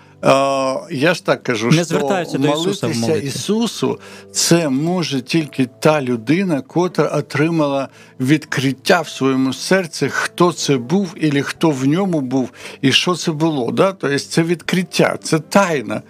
Я 0.91 1.13
ж 1.13 1.25
так 1.25 1.43
кажу, 1.43 1.67
Не 1.67 1.85
що 1.85 1.99
до 1.99 2.53
Ісуса. 2.53 3.15
Ісусу 3.15 3.99
це 4.31 4.69
може 4.69 5.21
тільки 5.21 5.69
та 5.79 6.01
людина, 6.01 6.61
котра 6.61 7.07
отримала 7.07 7.87
відкриття 8.19 9.01
в 9.01 9.09
своєму 9.09 9.53
серці, 9.53 10.09
хто 10.09 10.53
це 10.53 10.77
був, 10.77 11.15
і 11.15 11.41
хто 11.41 11.69
в 11.69 11.85
ньому 11.87 12.21
був, 12.21 12.51
і 12.81 12.91
що 12.91 13.15
це 13.15 13.31
було. 13.31 13.71
Да? 13.71 13.91
Тобто 13.91 14.19
це 14.19 14.43
відкриття, 14.43 15.17
це 15.23 15.39
тайна. 15.39 16.01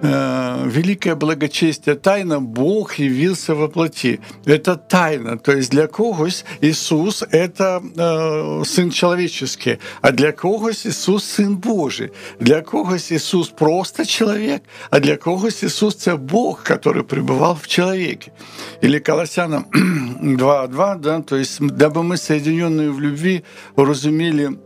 Э, 0.00 0.64
великое 0.66 1.16
благочестие 1.16 1.96
тайна 1.96 2.40
Бог 2.40 2.94
явился 2.98 3.54
во 3.54 3.68
плоти. 3.68 4.20
Это 4.44 4.76
тайна. 4.76 5.38
То 5.38 5.52
есть 5.52 5.70
для 5.70 5.88
когось 5.88 6.44
Иисус– 6.60 7.24
это 7.30 7.82
э, 7.96 8.64
Сын 8.64 8.90
человеческий, 8.90 9.78
а 10.00 10.12
для 10.12 10.30
когось 10.30 10.86
Иисус– 10.86 11.24
Сын 11.38 11.56
Божий. 11.56 12.12
Для 12.38 12.60
когось 12.60 13.10
Иисус 13.10 13.48
просто 13.48 14.06
человек, 14.06 14.62
а 14.90 15.00
для 15.00 15.16
когось 15.16 15.64
Иисус– 15.64 15.96
це 15.96 16.16
Бог, 16.16 16.62
который 16.62 17.02
пребывал 17.02 17.56
в 17.60 17.66
человеке. 17.66 18.30
Или 18.80 19.00
Колоссянам 19.00 19.66
2.2, 20.22 21.00
да, 21.00 21.20
то 21.22 21.36
есть 21.36 21.60
дабы 21.60 22.04
мы, 22.04 22.16
соединенные 22.16 22.90
в 22.90 23.00
любви, 23.00 23.42
разумели 23.76 24.58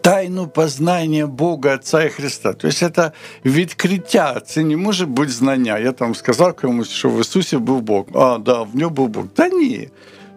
тайну 0.00 0.48
познання 0.48 1.26
Бога 1.26 1.74
Отця 1.74 2.04
і 2.04 2.10
Христа. 2.10 2.52
Тобто 2.52 2.90
це 2.90 3.10
відкриття, 3.44 4.40
це 4.46 4.64
не 4.64 4.76
може 4.76 5.06
бути 5.06 5.30
знання. 5.30 5.78
Я 5.78 5.92
там 5.92 6.14
сказав 6.14 6.54
комусь, 6.56 6.90
що 6.90 7.10
в 7.10 7.20
Ісусі 7.20 7.56
був 7.56 7.82
Бог. 7.82 8.04
А, 8.14 8.38
да, 8.38 8.62
в 8.62 8.76
нього 8.76 8.90
був 8.90 9.08
Бог. 9.08 9.24
Та 9.34 9.48
ні. 9.48 9.88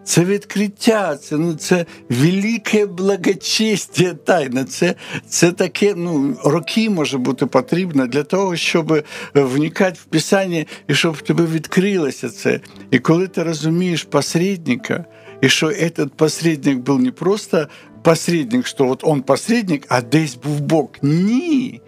Це 0.04 0.24
відкриття, 0.24 1.16
це 1.16 1.36
ну 1.36 1.54
це 1.54 1.86
велике 2.08 2.86
благочестя 2.86 4.14
тайна. 4.24 4.64
Це 4.64 4.94
це 5.28 5.52
таке, 5.52 5.94
ну 5.96 6.36
роки 6.44 6.90
може 6.90 7.18
бути 7.18 7.46
потрібно 7.46 8.06
для 8.06 8.22
того, 8.22 8.56
щоб 8.56 9.02
вникати 9.34 9.98
в 10.02 10.04
Писання 10.04 10.64
і 10.88 10.94
щоб 10.94 11.14
в 11.14 11.22
тебе 11.22 11.46
відкрилося 11.46 12.28
це. 12.28 12.60
І 12.90 12.98
коли 12.98 13.28
ти 13.28 13.42
розумієш 13.42 14.04
посередника, 14.04 15.04
і 15.40 15.48
що 15.48 15.66
этот 15.66 16.08
посередник 16.08 16.78
був 16.78 17.00
не 17.00 17.10
просто 17.10 17.68
посередник, 18.05 18.67
що 18.67 18.87
от 18.89 19.03
он 19.03 19.21
посередник, 19.21 19.85
а 19.89 20.01
десь 20.01 20.35
був 20.35 20.59
Бог. 20.59 20.87
Ні. 21.01 21.81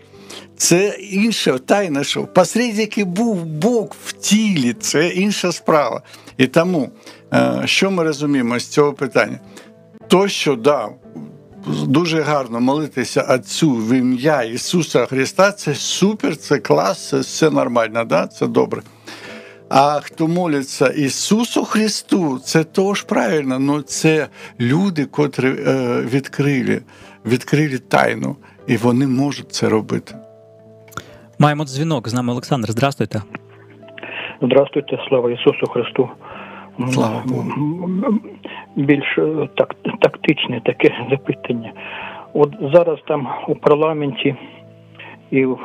Це 0.57 0.97
інша 0.99 1.57
тайна, 1.57 2.03
що 2.03 2.23
посередник 2.23 2.97
і 2.97 3.03
був 3.03 3.45
Бог 3.45 3.87
в 4.05 4.11
тілі, 4.11 4.73
це 4.73 5.07
інша 5.07 5.51
справа. 5.51 6.01
І 6.37 6.47
тому, 6.47 6.89
е, 7.33 7.61
що 7.65 7.91
ми 7.91 8.03
розуміємо 8.03 8.59
з 8.59 8.67
цього 8.67 8.93
питання? 8.93 9.39
То, 10.07 10.27
що 10.27 10.55
да, 10.55 10.89
дуже 11.85 12.21
гарно 12.21 12.59
молитися 12.59 13.21
Отцю 13.21 13.71
в 13.71 13.93
ім'я 13.93 14.43
Ісуса 14.43 15.05
Христа, 15.05 15.51
це 15.51 15.75
супер, 15.75 16.37
це 16.37 16.57
клас, 16.57 17.09
це 17.09 17.19
все 17.19 17.49
нормально, 17.49 18.05
да? 18.05 18.27
це 18.27 18.47
добре. 18.47 18.81
А 19.69 19.99
хто 20.03 20.27
моляться 20.27 20.87
Ісусу 20.87 21.65
Христу, 21.65 22.39
це 22.39 22.63
теж 22.63 23.01
правильно, 23.03 23.55
але 23.69 23.81
це 23.83 24.27
люди, 24.59 25.05
котрі 25.05 25.47
е, 25.47 26.01
відкрили, 26.01 26.81
відкрили 27.25 27.77
тайну, 27.77 28.35
і 28.67 28.77
вони 28.77 29.07
можуть 29.07 29.51
це 29.51 29.69
робити. 29.69 30.15
Маємо 31.39 31.63
дзвінок 31.65 32.07
з 32.07 32.13
нами 32.13 32.31
Олександр. 32.31 32.71
Здравствуйте. 32.71 33.21
Здравствуйте, 34.41 34.97
слава 35.09 35.31
Ісусу 35.31 35.67
Христу. 35.67 36.09
Слава 36.91 37.23
Богу. 37.25 37.51
Більш 38.75 39.17
е, 39.17 39.49
так, 39.57 39.75
тактичне 40.01 40.61
таке 40.65 40.91
запитання. 41.09 41.71
От 42.33 42.53
зараз 42.73 42.99
там 43.07 43.27
у 43.47 43.55
парламенті 43.55 44.35
і 45.31 45.45
в- 45.45 45.59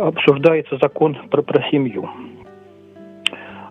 обсуждається 0.00 0.78
закон 0.82 1.16
про, 1.28 1.42
про 1.42 1.70
сім'ю. 1.70 2.08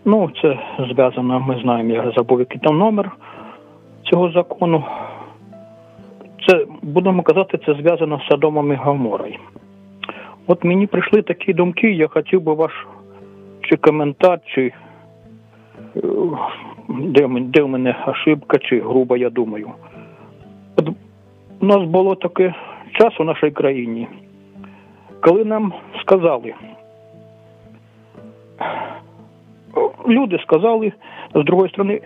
Ну, 0.05 0.31
це 0.41 0.59
зв'язано, 0.89 1.39
ми 1.39 1.59
знаємо, 1.61 1.93
я 1.93 2.11
забув, 2.15 2.39
який 2.39 2.61
там 2.61 2.77
номер 2.77 3.11
цього 4.03 4.31
закону. 4.31 4.83
Це, 6.47 6.65
будемо 6.81 7.23
казати, 7.23 7.59
це 7.65 7.73
зв'язано 7.73 8.19
з 8.19 8.27
Содомом 8.29 8.73
і. 8.73 9.39
От 10.47 10.63
мені 10.63 10.87
прийшли 10.87 11.21
такі 11.21 11.53
думки, 11.53 11.91
я 11.91 12.07
хотів 12.07 12.41
би 12.41 12.53
ваш 12.53 12.87
чи 13.61 13.75
коментар, 13.75 14.39
чи 14.45 14.73
е, 15.95 16.01
де, 16.89 17.27
де 17.27 17.61
в 17.61 17.67
мене 17.67 17.95
ошибка, 18.07 18.57
чи 18.57 18.79
грубо, 18.79 19.17
я 19.17 19.29
думаю. 19.29 19.71
От 20.75 20.89
у 21.61 21.65
нас 21.65 21.83
було 21.83 22.15
таке 22.15 22.53
час 22.99 23.19
у 23.19 23.23
нашій 23.23 23.51
країні, 23.51 24.07
коли 25.21 25.45
нам 25.45 25.73
сказали, 26.01 26.55
люди 30.05 30.37
сказали, 30.43 30.93
С 31.33 31.43
другой 31.43 31.69
стороны, 31.69 32.01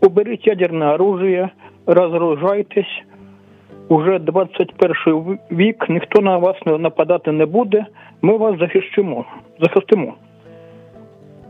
уберите 0.00 0.50
ядерное 0.50 0.94
оружие, 0.94 1.52
разоружайтесь. 1.86 3.04
Уже 3.88 4.18
21 4.18 5.38
вік, 5.50 5.88
ніхто 5.88 6.20
на 6.20 6.38
вас 6.38 6.56
нападати 6.66 7.32
не 7.32 7.46
буде. 7.46 7.86
Ми 8.22 8.36
вас 8.36 8.58
захищимо. 8.58 9.24
захистимо. 9.60 10.14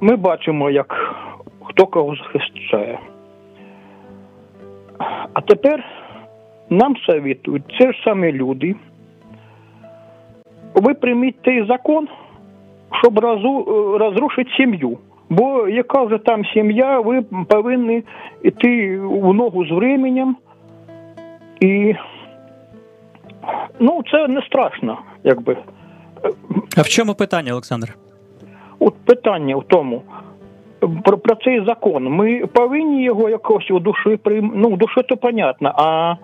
Ми 0.00 0.16
бачимо, 0.16 0.70
як 0.70 1.14
хто 1.62 1.86
кого 1.86 2.16
захищає. 2.16 2.98
А 5.32 5.40
тепер 5.40 5.84
нам 6.70 6.96
совітують 6.96 7.62
це 7.78 7.92
ж 7.92 8.02
самі 8.04 8.32
люди. 8.32 8.76
Ви 10.74 10.94
прийміть 10.94 11.42
той 11.42 11.66
закон, 11.66 12.08
щоб 13.02 13.18
розу, 13.18 13.64
розрушити 13.98 14.50
сім'ю. 14.56 14.98
Бо 15.30 15.68
яка 15.68 16.02
вже 16.02 16.18
там 16.18 16.44
сім'я, 16.44 17.00
ви 17.00 17.22
повинні 17.48 18.02
йти 18.42 19.00
в 19.00 19.34
ногу 19.34 19.66
з 19.66 19.70
временем. 19.70 20.36
І 21.60 21.94
ну, 23.78 24.02
це 24.10 24.28
не 24.28 24.42
страшно, 24.42 24.98
якби. 25.24 25.56
А 26.76 26.82
в 26.82 26.88
чому 26.88 27.14
питання, 27.14 27.52
Олександр? 27.52 27.96
От 28.78 28.94
питання 29.04 29.56
в 29.56 29.64
тому. 29.68 30.02
Про, 31.04 31.18
про 31.18 31.34
цей 31.34 31.64
закон. 31.64 32.04
Ми 32.04 32.46
повинні 32.46 33.04
його 33.04 33.28
якось 33.28 33.70
у 33.70 33.78
душі 33.78 34.16
прийм... 34.16 34.52
Ну, 34.54 34.68
в 34.68 34.78
душі 34.78 35.02
то 35.08 35.16
понятно, 35.16 35.72
а 35.76 36.14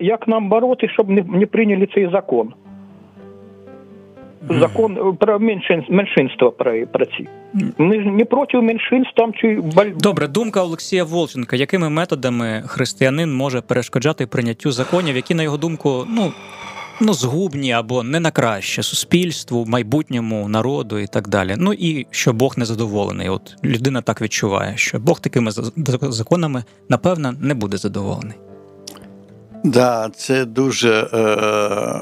як 0.00 0.28
нам 0.28 0.48
бороти, 0.48 0.88
щоб 0.88 1.10
не, 1.10 1.22
не 1.22 1.46
прийняли 1.46 1.88
цей 1.94 2.10
закон? 2.12 2.54
Закон 4.50 5.16
про 5.16 5.38
меншинство, 5.88 6.52
про, 6.52 6.86
про 6.86 7.06
ці. 7.06 7.28
Ми 7.78 8.02
ж 8.02 8.06
не 8.06 8.24
проти 8.24 8.60
меншинств 8.60 9.14
там 9.16 9.32
чи 9.32 9.62
Добре, 9.96 10.28
думка 10.28 10.62
Олексія 10.62 11.04
Волченка. 11.04 11.56
Якими 11.56 11.90
методами 11.90 12.62
християнин 12.66 13.34
може 13.34 13.60
перешкоджати 13.60 14.26
прийняттю 14.26 14.70
законів, 14.70 15.16
які, 15.16 15.34
на 15.34 15.42
його 15.42 15.56
думку, 15.56 16.04
ну 16.08 16.32
ну 17.00 17.12
згубні 17.12 17.72
або 17.72 18.02
не 18.02 18.20
на 18.20 18.30
краще 18.30 18.82
суспільству, 18.82 19.64
майбутньому 19.66 20.48
народу 20.48 20.98
і 20.98 21.06
так 21.06 21.28
далі. 21.28 21.54
Ну 21.58 21.72
і 21.72 22.06
що 22.10 22.32
Бог 22.32 22.54
не 22.58 22.64
задоволений. 22.64 23.28
От 23.28 23.56
людина 23.64 24.02
так 24.02 24.22
відчуває, 24.22 24.76
що 24.76 24.98
Бог 24.98 25.20
такими 25.20 25.50
законами 26.00 26.64
напевно 26.88 27.34
не 27.40 27.54
буде 27.54 27.76
задоволений. 27.76 28.36
Да, 29.64 30.10
це 30.16 30.44
дуже 30.44 31.08
е, 31.12 32.00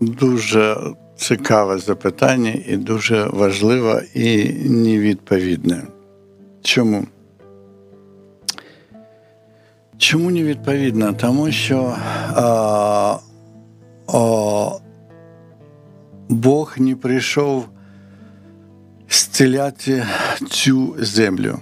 дуже 0.00 0.76
цікаве 1.16 1.78
запитання 1.78 2.54
і 2.66 2.76
дуже 2.76 3.24
важливе 3.24 4.04
і 4.14 4.44
невідповідне. 4.64 5.82
Чому? 6.62 7.04
Чому 9.98 10.30
невідповідно? 10.30 11.12
Тому 11.12 11.52
що 11.52 11.96
а, 12.34 13.16
о, 14.06 14.80
Бог 16.28 16.74
не 16.78 16.96
прийшов 16.96 17.68
зціляти 19.10 20.06
цю 20.50 20.94
землю. 20.98 21.58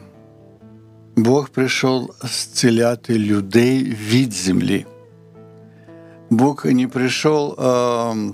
Бог 1.15 1.49
прийшов 1.49 2.13
зціляти 2.23 3.19
людей 3.19 3.97
від 4.09 4.33
землі. 4.33 4.85
Бог 6.29 6.65
не 6.65 6.87
пришел 6.87 7.55
э, 7.57 8.33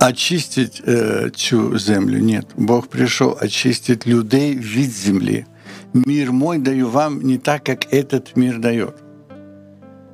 очистить 0.00 0.82
э, 0.84 1.30
цю 1.30 1.78
землю. 1.78 2.18
Нет, 2.18 2.46
Бог 2.56 2.88
пришел 2.88 3.38
очистить 3.40 4.06
людей 4.06 4.56
від 4.56 4.90
земли. 4.90 5.46
Мир 5.94 6.32
мой 6.32 6.58
даю 6.58 6.90
вам 6.90 7.22
не 7.22 7.38
так, 7.38 7.64
как 7.64 7.92
этот 7.92 8.36
мир 8.36 8.58
дает. 8.58 8.94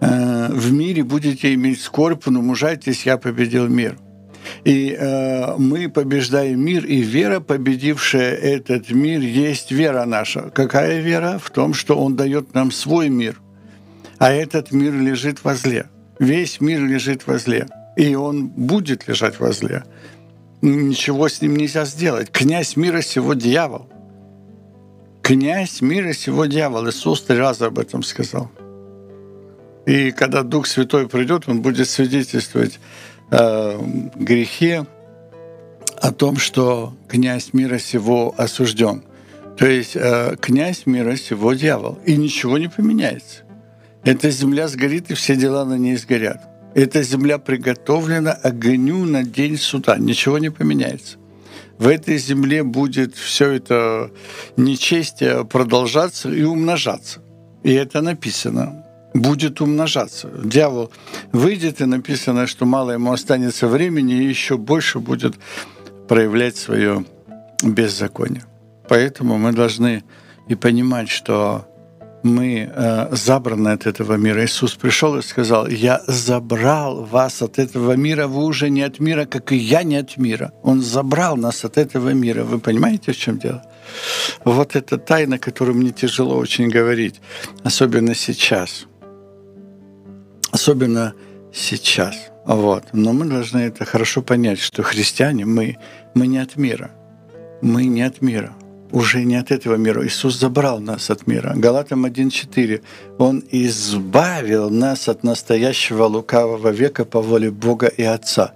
Э, 0.01 0.49
в 0.53 0.73
мире 0.73 1.03
будете 1.03 1.55
иметь 1.55 1.81
скорбь, 1.81 2.27
но 2.27 2.43
мужайтесь, 2.43 3.07
я 3.07 3.17
победил 3.17 3.69
мир. 3.69 3.97
И 4.64 4.96
э, 4.98 5.56
мы 5.58 5.90
побеждаем 5.90 6.64
мир, 6.64 6.86
и 6.86 7.02
вера, 7.02 7.40
победившая 7.40 8.34
этот 8.36 8.90
мир, 8.92 9.22
есть 9.22 9.72
вера 9.72 10.06
наша. 10.06 10.50
Какая 10.54 11.02
вера? 11.02 11.40
В 11.44 11.50
том, 11.50 11.74
что 11.74 11.98
Он 11.98 12.16
дает 12.16 12.54
нам 12.54 12.72
свой 12.72 13.10
мир, 13.10 13.40
а 14.18 14.32
этот 14.32 14.72
мир 14.72 14.94
лежит 14.94 15.44
возле 15.44 15.88
весь 16.20 16.62
мир 16.62 16.82
лежит 16.84 17.28
возле, 17.28 17.68
и 17.96 18.16
он 18.16 18.48
будет 18.48 19.08
лежать 19.08 19.40
возле. 19.40 19.84
Ничего 20.62 21.30
с 21.30 21.42
ним 21.42 21.56
нельзя 21.56 21.86
сделать. 21.86 22.32
Князь 22.32 22.76
мира 22.76 23.02
сего 23.02 23.34
дьявол. 23.34 23.88
Князь 25.22 25.82
мира 25.82 26.14
сего 26.14 26.46
дьявол. 26.46 26.90
Иисус 26.90 27.22
три 27.22 27.38
раза 27.38 27.68
об 27.68 27.78
этом 27.80 28.02
сказал. 28.02 28.52
И 29.86 30.12
когда 30.12 30.44
Дух 30.44 30.68
Святой 30.68 31.08
придет, 31.08 31.48
он 31.48 31.62
будет 31.62 31.88
свидетельствовать 31.88 32.80
э, 33.32 33.80
грехе, 34.16 34.86
о 36.02 36.12
том, 36.12 36.38
что 36.38 36.94
князь 37.08 37.54
мира 37.54 37.80
сего 37.80 38.34
осужден. 38.38 39.04
То 39.58 39.66
есть 39.66 39.96
э, 39.96 40.36
князь 40.40 40.86
мира 40.86 41.16
сего 41.16 41.54
дьявол. 41.54 41.98
И 42.06 42.16
ничего 42.16 42.58
не 42.58 42.70
поменяется. 42.70 43.42
Эта 44.04 44.30
земля 44.30 44.68
сгорит, 44.68 45.10
и 45.10 45.16
все 45.16 45.36
дела 45.36 45.66
на 45.66 45.78
ней 45.78 45.98
сгорят. 45.98 46.42
Эта 46.76 47.02
земля 47.02 47.40
приготовлена 47.40 48.32
огню 48.32 49.06
на 49.06 49.24
день 49.24 49.58
суда. 49.58 49.98
Ничего 49.98 50.38
не 50.38 50.52
поменяется. 50.52 51.18
В 51.80 51.88
этой 51.88 52.18
земле 52.18 52.64
будет 52.64 53.16
все 53.16 53.52
это 53.52 54.12
нечестие 54.56 55.44
продолжаться 55.46 56.32
и 56.32 56.44
умножаться. 56.44 57.22
И 57.64 57.74
это 57.74 58.02
написано. 58.02 58.84
Будет 59.18 59.62
умножаться. 59.62 60.30
Дьявол 60.44 60.92
выйдет, 61.32 61.82
и 61.82 61.86
написано, 61.86 62.46
что 62.46 62.66
мало 62.66 62.92
ему 62.92 63.12
останется 63.12 63.68
времени, 63.68 64.14
и 64.14 64.30
еще 64.30 64.58
больше 64.58 65.00
будет 65.00 65.34
проявлять 66.08 66.56
свое 66.56 67.04
беззаконие. 67.64 68.44
Поэтому 68.88 69.40
мы 69.40 69.54
должны 69.54 70.04
и 70.48 70.56
понимать, 70.56 71.10
что 71.10 71.66
мы 72.22 72.70
э, 72.72 73.16
забраны 73.16 73.70
от 73.70 73.88
этого 73.88 74.18
мира. 74.18 74.46
Иисус 74.46 74.76
пришел 74.76 75.18
и 75.18 75.24
сказал, 75.24 75.68
я 75.68 76.02
забрал 76.08 77.04
вас 77.04 77.42
от 77.42 77.58
этого 77.58 77.94
мира, 77.94 78.28
вы 78.28 78.44
уже 78.44 78.70
не 78.70 78.84
от 78.84 79.00
мира, 79.00 79.26
как 79.26 79.52
и 79.52 79.56
я 79.56 79.82
не 79.82 79.98
от 79.98 80.18
мира. 80.18 80.52
Он 80.62 80.82
забрал 80.82 81.38
нас 81.38 81.66
от 81.66 81.78
этого 81.78 82.14
мира. 82.14 82.44
Вы 82.44 82.60
понимаете, 82.60 83.14
в 83.14 83.18
чем 83.18 83.40
дело? 83.40 83.64
Вот 84.46 84.76
это 84.76 84.98
тайна, 84.98 85.40
которую 85.40 85.78
мне 85.78 85.92
тяжело 85.92 86.38
очень 86.38 86.70
говорить, 86.70 87.16
особенно 87.64 88.14
сейчас. 88.14 88.86
Особенно 90.58 91.14
сейчас. 91.54 92.16
Вот. 92.46 92.86
Но 92.92 93.14
мы 93.14 93.26
должны 93.26 93.60
это 93.60 93.86
хорошо 93.86 94.24
понять, 94.24 94.58
что 94.58 94.82
христиане, 94.82 95.46
мы, 95.46 95.78
мы 96.16 96.26
не 96.26 96.40
от 96.40 96.58
мира. 96.58 96.90
Мы 97.62 97.86
не 97.86 98.02
от 98.02 98.24
мира 98.24 98.56
уже 98.92 99.24
не 99.24 99.36
от 99.36 99.52
этого 99.52 99.76
мира. 99.76 100.04
Иисус 100.04 100.40
забрал 100.40 100.80
нас 100.80 101.12
от 101.12 101.28
мира. 101.28 101.54
Галатам 101.56 102.06
1.4. 102.06 102.82
Он 103.20 103.44
избавил 103.52 104.72
нас 104.72 105.08
от 105.08 105.24
настоящего 105.24 106.06
лукавого 106.06 106.70
века 106.70 107.06
по 107.06 107.22
воле 107.22 107.52
Бога 107.52 107.86
и 107.86 108.02
Отца. 108.02 108.54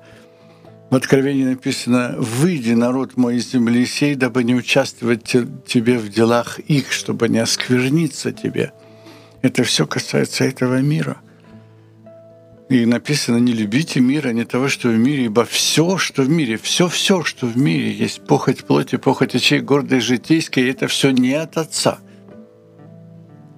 В 0.89 0.95
Откровении 0.95 1.45
написано 1.45 2.15
«Выйди, 2.17 2.71
народ 2.71 3.15
мой 3.15 3.35
из 3.35 3.51
земли 3.51 3.85
сей, 3.85 4.15
дабы 4.15 4.43
не 4.43 4.55
участвовать 4.55 5.23
тебе 5.23 5.99
в 5.99 6.09
делах 6.09 6.57
их, 6.57 6.91
чтобы 6.91 7.29
не 7.29 7.37
оскверниться 7.37 8.31
тебе». 8.31 8.71
Это 9.43 9.63
все 9.63 9.85
касается 9.85 10.45
этого 10.45 10.81
мира– 10.81 11.17
и 12.71 12.85
написано, 12.85 13.35
не 13.35 13.51
любите 13.51 13.99
мира, 13.99 14.29
не 14.29 14.45
того, 14.45 14.69
что 14.69 14.87
в 14.87 14.97
мире, 14.97 15.25
ибо 15.25 15.43
все, 15.43 15.97
что 15.97 16.23
в 16.23 16.29
мире, 16.29 16.55
все-все, 16.55 17.21
что 17.21 17.45
в 17.45 17.57
мире 17.57 17.91
есть, 17.91 18.25
похоть 18.25 18.63
плоти, 18.63 18.95
похоть 18.95 19.35
очей, 19.35 19.59
гордость 19.59 20.05
житейская, 20.05 20.71
это 20.71 20.87
все 20.87 21.11
не 21.11 21.33
от 21.33 21.57
Отца. 21.57 21.99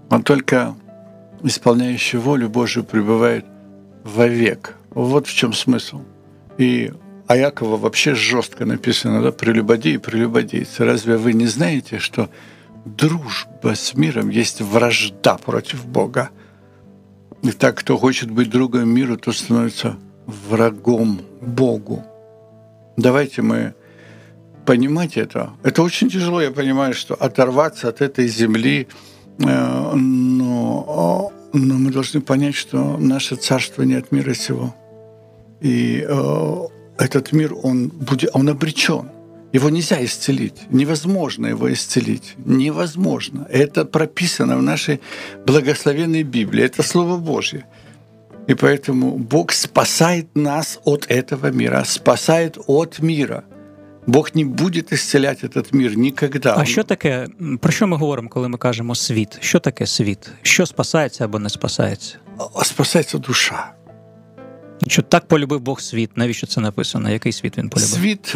Он 0.09 0.23
только 0.23 0.75
исполняющий 1.43 2.17
волю 2.17 2.49
Божию 2.49 2.85
пребывает 2.85 3.45
вовек. 4.03 4.77
Вот 4.89 5.27
в 5.27 5.35
чем 5.35 5.53
смысл. 5.53 6.01
И 6.57 6.91
а 7.27 7.37
Якова 7.37 7.77
вообще 7.77 8.15
жестко 8.15 8.65
написано, 8.65 9.21
да, 9.21 9.31
прелюбодей 9.31 9.93
и 9.93 9.99
прелюбодейцы. 9.99 10.85
Разве 10.85 11.17
вы 11.17 11.33
не 11.33 11.45
знаете, 11.45 11.99
что 11.99 12.31
дружба 12.83 13.75
с 13.75 13.93
миром 13.93 14.29
есть 14.29 14.61
вражда 14.61 15.37
против 15.37 15.85
Бога? 15.85 16.31
И 17.43 17.51
так, 17.51 17.75
кто 17.75 17.97
хочет 17.97 18.31
быть 18.31 18.49
другом 18.49 18.89
миру, 18.89 19.17
то 19.17 19.33
становится 19.33 19.97
врагом 20.25 21.21
Богу. 21.41 22.03
Давайте 22.95 23.41
мы 23.41 23.73
понимать 24.65 25.17
это. 25.17 25.51
Это 25.61 25.83
очень 25.83 26.09
тяжело, 26.09 26.41
я 26.41 26.51
понимаю, 26.51 26.93
что 26.93 27.15
оторваться 27.15 27.89
от 27.89 28.01
этой 28.01 28.27
земли, 28.27 28.87
э, 29.39 29.93
но, 29.93 31.31
но 31.53 31.73
мы 31.75 31.91
должны 31.91 32.21
понять, 32.21 32.55
что 32.55 32.97
наше 32.97 33.35
царство 33.35 33.83
не 33.83 33.95
от 33.95 34.13
мира 34.13 34.33
сего. 34.33 34.73
И 35.59 36.05
э, 36.07 36.67
этот 36.97 37.33
мир, 37.33 37.53
он, 37.61 37.89
будет, 37.89 38.29
он 38.33 38.47
обречен. 38.47 39.09
Его 39.52 39.70
нельзя 39.70 40.04
исцелить. 40.04 40.70
Невозможно 40.70 41.46
его 41.46 41.72
исцелить. 41.72 42.34
Невозможно. 42.44 43.46
Это 43.50 43.84
прописано 43.86 44.58
в 44.58 44.62
нашей 44.62 45.00
благословенной 45.46 46.22
Библии. 46.22 46.64
Это 46.64 46.82
Слово 46.82 47.16
Божье. 47.16 47.64
И 48.48 48.54
поэтому 48.54 49.18
Бог 49.18 49.52
спасает 49.52 50.26
нас 50.34 50.80
от 50.84 51.06
этого 51.10 51.50
мира, 51.50 51.84
спасает 51.84 52.58
от 52.66 52.98
мира. 53.00 53.44
Бог 54.06 54.30
не 54.34 54.44
буде 54.44 54.82
исцелять 54.90 55.44
этот 55.44 55.74
мир 55.74 55.96
ніколи. 55.96 56.40
А 56.44 56.64
що 56.64 56.84
таке, 56.84 57.26
про 57.60 57.72
що 57.72 57.86
ми 57.86 57.96
говоримо, 57.96 58.28
коли 58.28 58.48
ми 58.48 58.58
кажемо 58.58 58.94
світ? 58.94 59.38
Що 59.40 59.60
таке 59.60 59.86
світ? 59.86 60.30
Що 60.42 60.66
спасається 60.66 61.24
або 61.24 61.38
не 61.38 61.48
спасається? 61.48 62.16
Спасається 62.62 63.18
душа. 63.18 63.72
Що 64.87 65.01
так 65.01 65.27
полюбив 65.27 65.61
Бог 65.61 65.81
світ? 65.81 66.11
Навіщо 66.15 66.47
це 66.47 66.61
написано? 66.61 67.11
Який 67.11 67.31
світ 67.31 67.57
він 67.57 67.69
полюбив? 67.69 67.89
Світ 67.89 68.35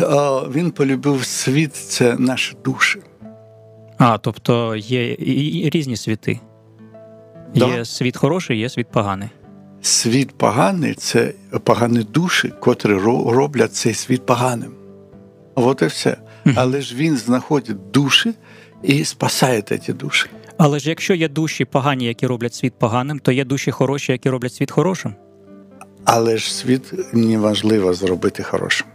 він 0.56 0.72
полюбив 0.72 1.26
світ, 1.26 1.76
це 1.76 2.16
наші 2.20 2.56
душі. 2.66 3.00
А, 3.98 4.18
тобто 4.18 4.76
є 4.76 5.16
різні 5.70 5.98
світи. 5.98 6.40
Да. 7.56 7.68
Є 7.68 7.86
світ 7.86 8.18
хороший, 8.18 8.60
є 8.60 8.70
світ 8.70 8.88
поганий. 8.92 9.30
Світ 9.82 10.38
поганий 10.38 10.94
це 10.94 11.34
погані 11.64 12.04
душі, 12.04 12.54
котрі 12.60 12.94
роблять 12.94 13.74
цей 13.74 13.94
світ 13.94 14.26
поганим. 14.26 14.72
От 15.56 15.82
і 15.82 15.86
все. 15.86 16.18
Але 16.56 16.82
ж 16.82 16.96
він 16.96 17.18
знаходить 17.18 17.92
душі 17.92 18.34
і 18.84 19.06
спасає 19.06 19.62
ці 19.62 19.94
душі. 19.94 20.28
Але 20.58 20.80
ж 20.80 20.90
якщо 20.90 21.14
є 21.14 21.28
душі 21.30 21.66
погані, 21.66 22.06
які 22.06 22.28
роблять 22.28 22.54
світ 22.54 22.74
поганим, 22.80 23.20
то 23.20 23.32
є 23.32 23.46
душі 23.46 23.72
хороші, 23.72 24.12
які 24.12 24.30
роблять 24.30 24.54
світ 24.54 24.72
хорошим. 24.72 25.16
Але 26.10 26.38
ж 26.38 26.56
світ 26.56 26.94
неважливо 27.14 27.94
зробити 27.94 28.44
хорошим. 28.44 28.88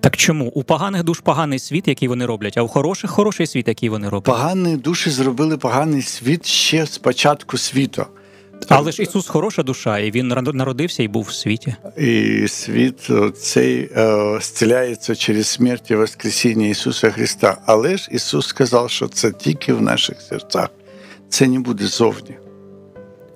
Так 0.00 0.16
чому 0.16 0.46
у 0.48 0.62
поганих 0.62 1.04
душ 1.04 1.20
поганий 1.20 1.58
світ, 1.58 1.88
який 1.88 2.08
вони 2.08 2.26
роблять, 2.26 2.58
а 2.58 2.62
у 2.62 2.68
хороших 2.68 3.10
хороший 3.10 3.46
світ, 3.46 3.68
який 3.68 3.88
вони 3.88 4.08
роблять? 4.08 4.36
Погані 4.36 4.76
душі 4.76 5.10
зробили 5.10 5.58
поганий 5.58 6.02
світ 6.02 6.46
ще 6.46 6.86
з 6.86 6.98
початку 6.98 7.58
світу. 7.58 8.06
Але 8.68 8.92
ж 8.92 9.02
Ісус 9.02 9.28
хороша 9.28 9.62
душа, 9.62 9.98
і 9.98 10.10
Він 10.10 10.28
народився 10.52 11.02
і 11.02 11.08
був 11.08 11.22
в 11.22 11.32
світі. 11.32 11.74
І 11.96 12.48
світ 12.48 13.08
цей 13.36 13.90
е, 13.96 14.38
зціляється 14.42 15.14
через 15.14 15.46
смерть 15.46 15.90
і 15.90 15.94
Воскресіння 15.94 16.66
Ісуса 16.66 17.10
Христа. 17.10 17.58
Але 17.66 17.96
ж 17.96 18.08
Ісус 18.12 18.46
сказав, 18.46 18.90
що 18.90 19.08
це 19.08 19.32
тільки 19.32 19.72
в 19.72 19.82
наших 19.82 20.20
серцях, 20.20 20.68
це 21.28 21.46
не 21.46 21.60
буде 21.60 21.86
зовні. 21.86 22.36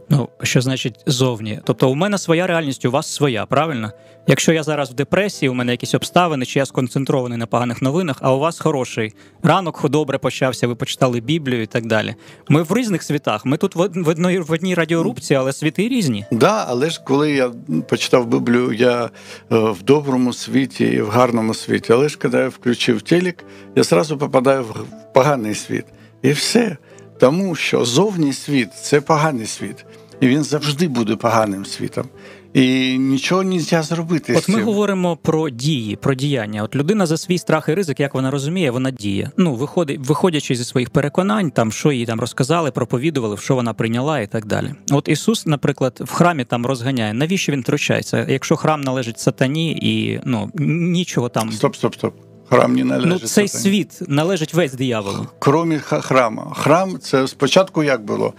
Ну, 0.09 0.29
що 0.43 0.61
значить 0.61 1.01
зовні? 1.07 1.61
Тобто, 1.65 1.91
у 1.91 1.95
мене 1.95 2.19
своя 2.19 2.47
реальність, 2.47 2.85
у 2.85 2.91
вас 2.91 3.15
своя, 3.15 3.47
правильно? 3.47 3.93
Якщо 4.27 4.53
я 4.53 4.63
зараз 4.63 4.91
в 4.91 4.95
депресії, 4.95 5.49
у 5.49 5.55
мене 5.55 5.73
якісь 5.73 5.95
обставини, 5.95 6.47
чи 6.47 6.59
я 6.59 6.67
сконцентрований 6.67 7.39
на 7.39 7.47
поганих 7.47 7.83
новинах, 7.83 8.17
а 8.21 8.35
у 8.35 8.39
вас 8.39 8.61
хороший 8.61 9.13
ранок 9.43 9.89
добре 9.91 10.19
почався, 10.19 10.67
ви 10.67 10.75
почитали 10.75 11.21
Біблію 11.21 11.63
і 11.63 11.67
так 11.67 11.87
далі. 11.87 12.15
Ми 12.49 12.63
в 12.63 12.77
різних 12.77 13.03
світах. 13.03 13.45
Ми 13.45 13.57
тут 13.57 13.75
в 13.75 13.81
одній 13.81 14.39
в 14.39 14.53
одній 14.53 14.75
радіорубці, 14.75 15.35
але 15.35 15.53
світи 15.53 15.89
різні. 15.89 16.25
Так, 16.31 16.39
да, 16.39 16.65
але 16.69 16.91
ж 16.91 17.01
коли 17.05 17.33
я 17.33 17.51
почитав 17.89 18.27
Біблію, 18.27 18.73
я 18.73 19.05
е, 19.05 19.11
в 19.51 19.83
доброму 19.83 20.33
світі 20.33 20.85
і 20.85 21.01
в 21.01 21.09
гарному 21.09 21.55
світі. 21.55 21.93
Але 21.93 22.09
ж 22.09 22.19
коли 22.19 22.39
я 22.39 22.49
включив 22.49 23.03
телек, 23.03 23.45
я 23.77 23.83
зразу 23.83 24.19
попадаю 24.19 24.63
в 24.63 24.75
поганий 25.13 25.55
світ. 25.55 25.85
І 26.23 26.31
все. 26.33 26.77
Тому 27.19 27.55
що 27.55 27.85
зовній 27.85 28.33
світ 28.33 28.75
це 28.75 29.01
поганий 29.01 29.47
світ, 29.47 29.85
і 30.21 30.27
він 30.27 30.43
завжди 30.43 30.89
буде 30.89 31.17
поганим 31.17 31.67
світом. 31.67 32.09
І 32.55 32.99
нічого 32.99 33.43
не 33.43 33.55
можна 33.55 33.83
зробити. 33.83 34.35
От 34.37 34.49
ми 34.49 34.63
говоримо 34.63 35.17
про 35.17 35.51
дії, 35.51 35.97
про 35.97 36.15
діяння. 36.15 36.63
От 36.63 36.77
людина 36.77 37.07
за 37.07 37.17
свій 37.17 37.39
страх 37.39 37.69
і 37.69 37.75
ризик, 37.75 38.01
як 38.01 38.15
вона 38.15 38.31
розуміє, 38.31 38.71
вона 38.71 38.91
діє. 38.91 39.31
Ну, 39.37 39.55
виходить, 39.55 40.01
виходячи 40.01 40.55
зі 40.55 40.65
своїх 40.65 40.91
переконань, 40.91 41.51
там 41.51 41.73
що 41.73 41.93
їй 41.93 42.07
там 42.07 42.21
розказали, 42.21 42.71
проповідували, 42.71 43.37
що 43.37 43.55
вона 43.55 43.75
прийняла, 43.75 44.21
і 44.21 44.27
так 44.27 44.47
далі. 44.47 44.75
От 44.91 45.09
Ісус, 45.09 45.47
наприклад, 45.47 46.01
в 46.05 46.13
храмі 46.13 46.45
там 46.45 46.67
розганяє. 46.67 47.15
Навіщо 47.15 47.53
він 47.53 47.61
втручається? 47.61 48.27
Якщо 48.29 48.57
храм 48.57 48.81
належить 48.81 49.19
сатані, 49.19 49.73
і 49.73 50.21
ну 50.25 50.51
нічого 50.55 51.29
там. 51.29 51.53
Стоп, 51.53 51.77
стоп, 51.77 51.95
стоп. 51.95 52.15
Храм 52.49 52.75
не 52.75 52.85
належить. 52.85 53.11
Ну, 53.11 53.19
цей 53.19 53.49
сатані. 53.49 53.63
світ 53.63 53.99
належить 54.09 54.55
весь 54.55 54.73
дияволу. 54.73 55.27
Крім 55.39 55.81
храма. 55.81 56.53
Храм 56.57 56.99
це 56.99 57.29
спочатку 57.29 57.83
як 57.83 58.05
було? 58.05 58.35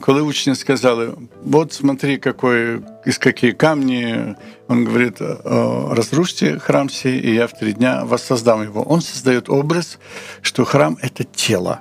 Коли 0.00 0.22
учні 0.22 0.54
сказали, 0.54 1.12
вот 1.44 1.72
смотри, 1.72 2.18
какой, 2.18 2.80
из 3.06 3.18
какие 3.18 3.52
камни, 3.52 4.34
он 4.68 4.84
говорит, 4.84 5.20
разрушьте 5.20 6.58
храм 6.58 6.90
сей, 6.90 7.20
и 7.20 7.34
я 7.34 7.46
в 7.46 7.52
три 7.52 7.72
дня 7.72 8.04
воссоздам 8.04 8.62
его. 8.62 8.82
Он 8.82 9.00
создает 9.00 9.48
образ, 9.48 9.98
что 10.42 10.64
храм— 10.64 10.98
это 11.02 11.24
тело. 11.24 11.80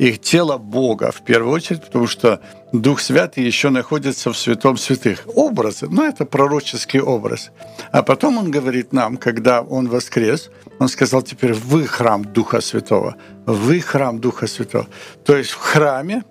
И 0.00 0.16
тело 0.16 0.58
Бога 0.58 1.12
в 1.12 1.24
первую 1.24 1.52
очередь, 1.52 1.84
потому 1.84 2.08
что 2.08 2.40
Дух 2.72 2.98
Святый 2.98 3.44
еще 3.44 3.70
находится 3.70 4.32
в 4.32 4.36
святом 4.36 4.76
святых. 4.76 5.22
Образы, 5.36 5.86
ну 5.88 6.02
это 6.02 6.24
пророческий 6.24 7.00
образ. 7.00 7.52
А 7.92 8.02
потом 8.02 8.38
он 8.38 8.50
говорит 8.50 8.92
нам, 8.92 9.16
когда 9.16 9.62
он 9.62 9.88
воскрес, 9.88 10.50
он 10.80 10.88
сказал 10.88 11.22
теперь, 11.22 11.54
вы 11.54 11.86
храм 11.86 12.24
Духа 12.24 12.60
Святого, 12.60 13.14
вы 13.46 13.80
храм 13.80 14.18
Духа 14.18 14.48
Святого. 14.48 14.88
То 15.24 15.36
есть 15.36 15.50
в 15.50 15.60
храме 15.60 16.24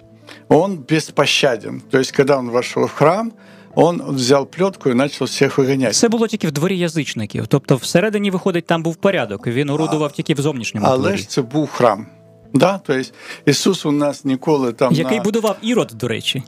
он 0.53 0.77
беспощаден. 0.77 1.81
То 1.89 1.97
есть, 1.99 2.11
когда 2.11 2.37
он 2.37 2.49
вошел 2.49 2.85
в 2.85 2.91
храм, 2.91 3.31
он 3.75 4.01
взяв 4.07 4.51
пльотку 4.51 4.89
і 4.89 4.95
почав 4.95 5.27
всіх 5.27 5.57
виганяти. 5.57 5.93
Це 5.93 6.09
було 6.09 6.27
тільки 6.27 6.47
в 6.47 6.51
дворі 6.51 6.77
язичників. 6.77 7.47
Тобто, 7.47 7.75
всередині, 7.75 8.31
виходить, 8.31 8.65
там 8.65 8.83
був 8.83 8.95
порядок. 8.95 9.47
Він 9.47 9.69
орудував 9.69 10.11
тільки 10.11 10.33
в 10.33 10.41
зовнішньому 10.41 10.87
Але 10.89 10.97
дворі. 10.97 11.17
ж 11.17 11.29
це 11.29 11.41
був 11.41 11.69
храм. 11.69 12.05
Да? 12.53 12.81
Тобто, 12.85 13.09
Ісус 13.45 13.85
у 13.85 13.91
нас 13.91 14.25
ніколи 14.25 14.73
там. 14.73 14.93
Який 14.93 15.17
на... 15.17 15.23
будував 15.23 15.57
Ірод, 15.61 15.91
до 15.95 16.07
речі. 16.07 16.43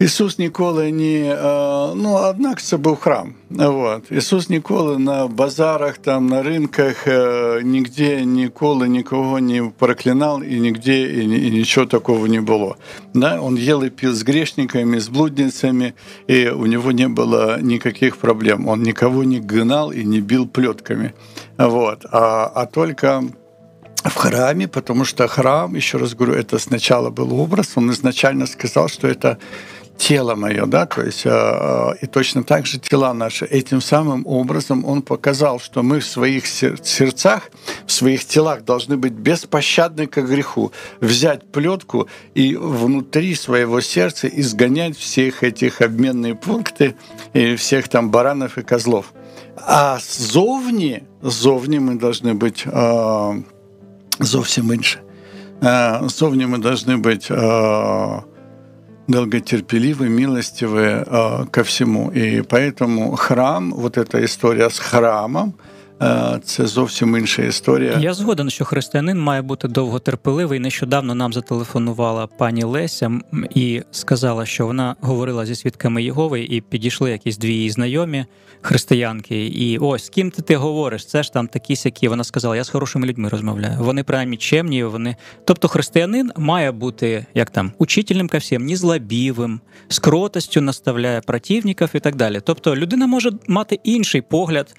Ісус 0.00 0.38
ніколи 0.38 0.92
не 0.92 1.36
ну 1.96 2.14
однак 2.14 2.62
це 2.62 2.76
був 2.76 2.96
храм. 2.96 3.34
Вот. 3.50 4.12
Ісус 4.12 4.50
ніколи 4.50 4.98
на 4.98 5.26
базарах, 5.26 5.98
там 5.98 6.26
на 6.26 6.42
ринках 6.42 7.06
нігде 7.62 8.24
ніколи 8.24 8.88
нікого 8.88 9.40
не 9.40 9.70
проклинав 9.78 10.44
і 10.44 10.60
нігде 10.60 11.00
і, 11.00 11.24
і 11.24 11.50
нічого 11.50 11.86
такого 11.86 12.28
не 12.28 12.40
було. 12.40 12.76
Да? 13.14 13.40
Он 13.40 13.56
ел 13.56 13.84
и 13.84 13.90
пил 13.90 14.12
с 14.12 14.22
грешниками, 14.22 14.96
с 14.96 15.08
блудницами, 15.08 15.92
и 16.30 16.48
у 16.48 16.66
него 16.66 16.92
не 16.92 17.08
было 17.08 17.60
никаких 17.62 18.16
проблем. 18.16 18.68
Он 18.68 18.82
никого 18.82 19.24
не 19.24 19.40
гнал 19.40 19.92
и 19.92 20.04
не 20.04 20.20
бил 20.20 20.46
плетками. 20.46 21.12
Вот. 21.58 22.06
А, 22.10 22.50
а 22.54 22.66
только 22.66 23.22
в 24.04 24.14
храме, 24.14 24.66
потому 24.66 25.04
что 25.04 25.28
храм, 25.28 25.74
еще 25.74 25.98
раз 25.98 26.14
говорю, 26.14 26.32
это 26.32 26.58
сначала 26.58 27.10
был 27.10 27.38
образ, 27.38 27.72
он 27.76 27.90
изначально 27.90 28.46
сказал, 28.46 28.88
что 28.88 29.08
это 29.08 29.36
тело 29.96 30.34
мое, 30.34 30.64
да, 30.66 30.86
то 30.86 31.02
есть 31.02 31.26
и 31.26 32.06
точно 32.06 32.42
так 32.42 32.66
же 32.66 32.78
тела 32.78 33.12
наши. 33.12 33.44
Этим 33.44 33.82
самым 33.82 34.26
образом 34.26 34.84
он 34.86 35.02
показал, 35.02 35.60
что 35.60 35.82
мы 35.82 36.00
в 36.00 36.06
своих 36.06 36.46
сердцах, 36.46 37.50
в 37.86 37.92
своих 37.92 38.24
телах 38.24 38.64
должны 38.64 38.96
быть 38.96 39.12
беспощадны 39.12 40.06
к 40.06 40.22
греху, 40.22 40.72
взять 41.00 41.52
плетку 41.52 42.08
и 42.34 42.56
внутри 42.56 43.34
своего 43.34 43.82
сердца 43.82 44.26
изгонять 44.26 44.96
всех 44.96 45.42
этих 45.42 45.82
обменные 45.82 46.34
пункты 46.34 46.94
и 47.34 47.56
всех 47.56 47.88
там 47.88 48.10
баранов 48.10 48.56
и 48.56 48.62
козлов. 48.62 49.12
А 49.66 49.98
зовні, 50.18 51.02
зовні 51.22 51.80
ми 51.80 51.94
должны 51.94 52.34
быть 52.34 52.66
э, 52.66 53.42
зовсім 54.20 54.72
інше. 54.72 55.00
Э, 55.62 56.08
зовні 56.08 56.46
ми 56.46 56.58
должны 56.58 56.96
быть 56.96 57.30
э, 57.30 58.22
долготерпеливы, 59.08 60.08
милостивы 60.08 61.04
э, 61.06 61.46
ко 61.50 61.62
всему. 61.64 62.10
И 62.10 62.42
поэтому 62.42 63.16
храм, 63.16 63.72
вот 63.72 63.96
эта 63.96 64.24
история 64.24 64.70
с 64.70 64.78
храмом, 64.78 65.54
це 66.43 66.67
зовсім 66.67 67.17
інша 67.17 67.43
історія. 67.43 67.97
Я 67.99 68.13
згоден, 68.13 68.49
що 68.49 68.65
християнин 68.65 69.21
має 69.21 69.41
бути 69.41 69.67
довготерпеливий. 69.67 70.59
Нещодавно 70.59 71.15
нам 71.15 71.33
зателефонувала 71.33 72.27
пані 72.27 72.63
Леся 72.63 73.11
і 73.49 73.81
сказала, 73.91 74.45
що 74.45 74.65
вона 74.65 74.95
говорила 75.01 75.45
зі 75.45 75.55
свідками 75.55 76.03
Єгови, 76.03 76.41
і 76.41 76.61
підійшли 76.61 77.11
якісь 77.11 77.37
дві 77.37 77.53
її 77.53 77.69
знайомі 77.69 78.25
християнки. 78.61 79.45
І 79.45 79.77
ось 79.77 80.05
з 80.05 80.09
ким 80.09 80.31
ти 80.31 80.41
ти 80.41 80.55
говориш? 80.55 81.05
Це 81.05 81.23
ж 81.23 81.33
там 81.33 81.47
такі 81.47 81.75
сякі. 81.75 82.07
Вона 82.07 82.23
сказала: 82.23 82.55
я 82.55 82.63
з 82.63 82.69
хорошими 82.69 83.07
людьми 83.07 83.29
розмовляю. 83.29 83.77
Вони 83.79 84.03
принаймні 84.03 84.37
чемні. 84.37 84.83
Вони, 84.83 85.15
тобто, 85.45 85.67
християнин 85.67 86.31
має 86.37 86.71
бути 86.71 87.25
як 87.33 87.49
там 87.49 87.71
учительним 87.77 88.27
ко 88.27 88.37
всім, 88.37 88.65
незлобівим, 88.65 89.59
кротостю 90.01 90.61
наставляє 90.61 91.21
противників 91.21 91.89
і 91.93 91.99
так 91.99 92.15
далі. 92.15 92.41
Тобто, 92.43 92.75
людина 92.75 93.07
може 93.07 93.31
мати 93.47 93.79
інший 93.83 94.21
погляд. 94.21 94.75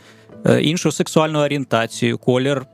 Іншу 0.61 0.93
сексуальну 0.93 1.39
орієнтацію, 1.39 2.19
колір 2.19 2.67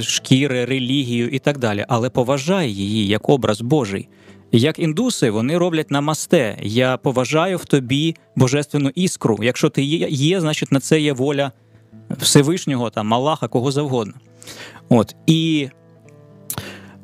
шкіри, 0.00 0.64
релігію 0.64 1.28
і 1.28 1.38
так 1.38 1.58
далі, 1.58 1.84
але 1.88 2.10
поважає 2.10 2.70
її 2.70 3.06
як 3.06 3.28
образ 3.28 3.60
Божий. 3.60 4.08
Як 4.52 4.78
індуси, 4.78 5.30
вони 5.30 5.58
роблять 5.58 5.90
намасте. 5.90 6.58
Я 6.62 6.96
поважаю 6.96 7.56
в 7.56 7.64
тобі 7.64 8.16
божественну 8.36 8.90
іскру. 8.94 9.38
Якщо 9.42 9.70
ти 9.70 9.82
є, 10.08 10.40
значить 10.40 10.72
на 10.72 10.80
це 10.80 11.00
є 11.00 11.12
воля 11.12 11.52
Всевишнього, 12.10 12.90
там, 12.90 13.14
Аллаха, 13.14 13.48
кого 13.48 13.72
завгодно. 13.72 14.14
От 14.88 15.16
і 15.26 15.68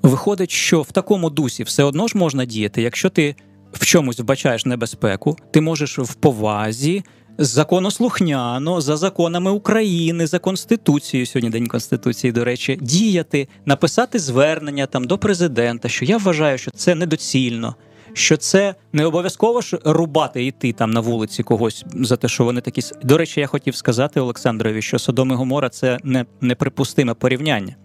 виходить, 0.03 0.51
що 0.51 0.83
в 0.83 0.93
такому 0.93 1.31
дусі 1.31 1.63
все 1.63 1.85
одно 1.85 2.09
ж 2.09 2.19
можна 2.19 2.45
діяти, 2.45 2.83
якщо 2.83 3.11
ти 3.11 3.35
в 3.73 3.87
чомусь 3.87 4.21
вбачаєш 4.21 4.67
небезпеку, 4.67 5.37
ти 5.51 5.61
можеш 5.61 5.99
в 5.99 6.15
повазі. 6.15 7.03
Законослухняно 7.39 8.81
за 8.81 8.97
законами 8.97 9.51
України, 9.51 10.27
за 10.27 10.39
конституцією 10.39 11.27
сьогодні 11.27 11.51
день 11.51 11.67
конституції, 11.67 12.33
до 12.33 12.45
речі, 12.45 12.79
діяти, 12.81 13.49
написати 13.67 14.19
звернення 14.19 14.87
там 14.87 15.05
до 15.05 15.19
президента, 15.19 15.89
що 15.89 16.05
я 16.05 16.17
вважаю, 16.17 16.59
що 16.59 16.71
це 16.71 16.95
недоцільно, 16.95 17.77
що 18.13 18.37
це 18.37 18.75
не 18.93 19.07
обов'язково 19.07 19.61
ж 19.61 19.79
рубати 19.85 20.45
йти 20.45 20.73
там 20.73 20.91
на 20.91 21.01
вулиці 21.01 21.43
когось 21.43 21.85
за 21.95 22.17
те, 22.17 22.29
що 22.29 22.45
вони 22.45 22.61
такі. 22.61 22.83
До 23.03 23.19
речі, 23.19 23.41
я 23.41 23.47
хотів 23.47 23.77
сказати 23.77 24.21
Олександрові, 24.21 24.83
що 24.83 24.99
Содом 24.99 25.31
і 25.31 25.35
Гомора 25.35 25.69
це 25.69 25.99
не 26.05 26.27
неприпустиме 26.41 27.15
порівняння, 27.15 27.77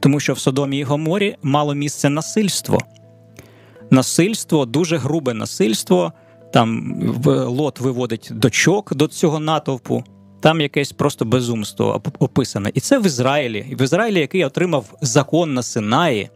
тому 0.00 0.20
що 0.20 0.32
в 0.32 0.38
Содомі 0.38 0.78
і 0.78 0.82
Гоморі 0.82 1.36
мало 1.42 1.74
місце 1.74 2.08
насильство. 2.08 2.78
Насильство, 3.90 4.66
дуже 4.66 4.96
грубе 4.96 5.34
насильство 5.34 6.12
Там 6.53 6.95
лот 7.25 7.79
виводить 7.79 8.29
дочок 8.31 8.95
до 8.95 9.07
цього 9.07 9.39
натовпу. 9.39 10.03
Там 10.41 10.61
якесь 10.61 10.91
просто 10.91 11.25
безумство 11.25 12.01
описане. 12.19 12.71
І 12.73 12.79
це 12.79 12.99
в 12.99 13.05
Ізраїлі. 13.05 13.65
І 13.69 13.75
в 13.75 13.81
Ізраїлі, 13.81 14.19
який 14.19 14.45
отримав 14.45 14.85
закон 15.01 15.53
на 15.53 15.63
Синаї, 15.63 16.29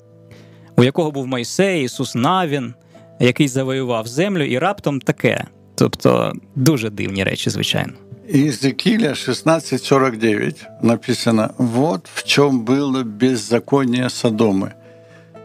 у 0.77 0.83
якого 0.83 1.11
був 1.11 1.27
Мойсей, 1.27 1.83
Ісус 1.83 2.15
Навін, 2.15 2.73
який 3.19 3.47
завоював 3.47 4.07
землю, 4.07 4.43
і 4.43 4.59
раптом 4.59 5.01
таке. 5.01 5.45
Тобто 5.75 6.33
дуже 6.55 6.89
дивні 6.89 7.23
речі, 7.23 7.49
звичайно. 7.49 7.93
Иезекииля 8.33 9.09
16.49 9.13 10.55
написано, 10.81 11.53
вот 11.57 12.07
в 12.13 12.23
чем 12.23 12.61
было 12.61 13.03
беззаконие 13.03 14.09
Содомы, 14.09 14.71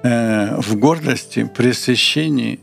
э, 0.02 0.60
в 0.60 0.78
гордости, 0.78 1.50
пресыщении 1.56 2.58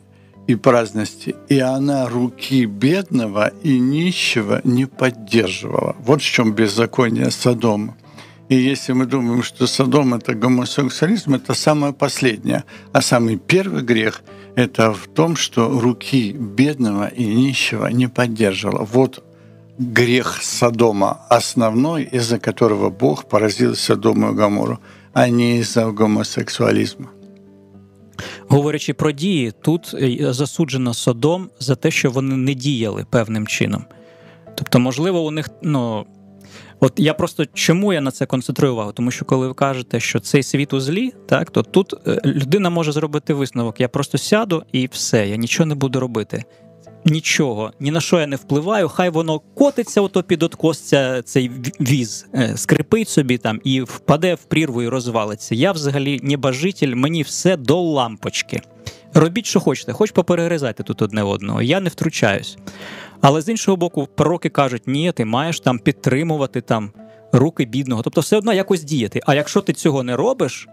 и 0.49 0.57
праздности, 0.57 1.37
и 1.49 1.59
она 1.59 2.09
руки 2.09 2.65
бедного 2.65 3.53
и 3.63 3.79
нищего 3.79 4.61
не 4.65 4.87
поддерживала. 4.87 5.95
Вот 6.01 6.23
в 6.23 6.25
чем 6.25 6.53
беззаконие 6.53 7.31
Содома. 7.31 7.95
И 8.49 8.57
если 8.57 8.95
мы 8.95 9.05
думаем, 9.05 9.43
что 9.43 9.67
Содом– 9.67 10.15
это 10.15 10.35
гомосексуализм, 10.35 11.35
это 11.35 11.53
самое 11.53 11.93
последнее. 11.93 12.65
А 12.93 13.03
самый 13.03 13.37
первый 13.37 13.83
грех– 13.83 14.23
это 14.57 14.95
в 14.95 15.07
том, 15.07 15.37
что 15.37 15.69
руки 15.81 16.33
бедного 16.33 17.09
и 17.09 17.27
нищего 17.27 17.87
не 17.89 18.09
поддерживала. 18.09 18.85
Вот 18.91 19.23
грех 19.79 20.43
Содома 20.43 21.21
основной, 21.29 22.05
из-за 22.05 22.39
которого 22.39 22.89
Бог 22.89 23.29
поразил 23.29 23.77
Содому 23.77 24.33
и 24.33 24.35
Гамору, 24.35 24.81
а 25.13 25.29
не 25.29 25.59
из-за 25.59 25.91
гомосексуализма. 25.91 27.11
Говорячи 28.49 28.95
про 28.95 29.13
дії, 29.13 29.53
тут 29.63 29.95
е, 29.95 30.33
засуджено 30.33 30.95
Содом 30.95 31.51
за 31.61 31.75
те, 31.75 31.91
що 31.91 32.11
вони 32.11 32.37
не 32.37 32.55
діяли 32.55 33.07
певним 33.11 33.47
чином. 33.47 33.85
Тобто, 34.55 34.79
можливо, 34.79 35.21
у 35.21 35.31
них 35.31 35.51
ну. 35.63 36.07
От 36.81 36.93
я 36.97 37.15
просто 37.15 37.47
чому 37.47 37.93
я 37.93 38.01
на 38.01 38.11
це 38.11 38.27
концентрую 38.27 38.73
увагу? 38.73 38.93
Тому 38.93 39.11
що 39.11 39.25
коли 39.25 39.49
ви 39.49 39.55
кажете, 39.55 40.01
що 40.01 40.21
цей 40.21 40.43
світ 40.43 40.73
у 40.73 40.81
злі, 40.81 41.13
так 41.29 41.51
то 41.51 41.63
тут 41.63 41.95
е, 42.07 42.21
людина 42.25 42.71
може 42.71 42.93
зробити 42.93 43.35
висновок. 43.35 43.81
Я 43.81 43.89
просто 43.89 44.19
сяду 44.19 44.63
і 44.73 44.89
все, 44.93 45.29
я 45.29 45.37
нічого 45.37 45.67
не 45.67 45.75
буду 45.75 46.01
робити 46.01 46.45
нічого, 47.05 47.73
ні 47.81 47.91
на 47.91 48.01
що 48.01 48.21
я 48.21 48.27
не 48.27 48.37
впливаю, 48.37 48.89
хай 48.89 49.11
воно 49.11 49.39
котиться, 49.39 50.01
ото 50.01 50.23
під 50.23 50.43
откос 50.43 50.95
цей 51.25 51.51
віз, 51.81 52.27
е, 52.35 52.53
скрипить 52.57 53.09
собі 53.09 53.39
там 53.39 53.61
і 53.65 53.81
впаде 53.81 54.35
в 54.35 54.45
прірву 54.45 54.83
і 54.83 54.89
розвалиться. 54.89 55.55
Я 55.55 55.73
взагалі 55.73 56.21
небажитель, 56.23 56.95
мені 56.95 57.23
все 57.23 57.57
до 57.57 57.81
лампочки. 57.81 58.61
Робіть, 59.15 59.47
що 59.47 59.61
хочете, 59.61 59.93
хоч 59.93 60.11
поперегризайте 60.11 60.83
тут 60.83 61.03
одне 61.03 61.23
одного, 61.23 61.63
я 61.63 61.81
не 61.81 61.89
втручаюсь. 61.89 62.59
Але 63.21 63.41
з 63.41 63.49
іншого 63.49 63.77
боку, 63.77 64.09
пророки 64.15 64.49
кажуть, 64.49 64.83
ні, 64.87 65.13
ти 65.13 65.25
маєш 65.25 65.61
там 65.61 65.79
підтримувати 65.79 66.61
там 66.61 66.93
руки 67.33 67.65
бідного, 67.65 68.03
тобто 68.03 68.21
все 68.21 68.37
одно 68.37 68.53
якось 68.53 68.85
діяти. 68.85 69.21
А 69.27 69.35
якщо 69.35 69.61
ти 69.61 69.73
цього 69.73 70.03
не 70.03 70.17
робиш, 70.17 70.69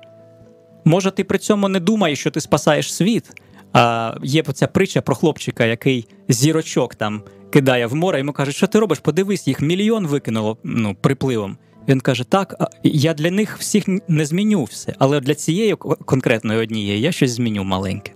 може 0.86 1.12
ти 1.12 1.24
при 1.24 1.38
цьому 1.38 1.70
не 1.70 1.80
думаєш, 1.80 2.20
що 2.20 2.32
ти 2.32 2.42
спасаєш 2.42 2.94
світ. 2.94 3.42
А, 3.75 4.14
Є 4.23 4.43
ця 4.43 4.66
притча 4.66 5.01
про 5.01 5.14
хлопчика, 5.14 5.64
який 5.64 6.07
зірочок 6.29 6.95
там 6.95 7.23
кидає 7.51 7.87
в 7.87 7.95
море, 7.95 8.19
йому 8.19 8.33
кажуть, 8.33 8.57
що 8.57 8.66
ти 8.66 8.79
робиш? 8.79 8.99
Подивись, 8.99 9.49
їх 9.49 9.61
мільйон 9.61 10.07
викинуло 10.07 10.59
ну, 10.64 10.97
припливом. 11.01 11.57
Він 11.88 12.01
каже: 12.01 12.25
Так, 12.25 12.55
я 12.83 13.14
для 13.14 13.31
них 13.31 13.59
всіх 13.59 13.85
не 14.09 14.25
зміню 14.25 14.64
все, 14.64 14.95
але 14.99 15.21
для 15.21 15.35
цієї 15.35 15.75
конкретної 16.05 16.61
однієї 16.61 17.01
я 17.01 17.12
щось 17.12 17.31
зміню 17.31 17.64
маленьке. 17.64 18.12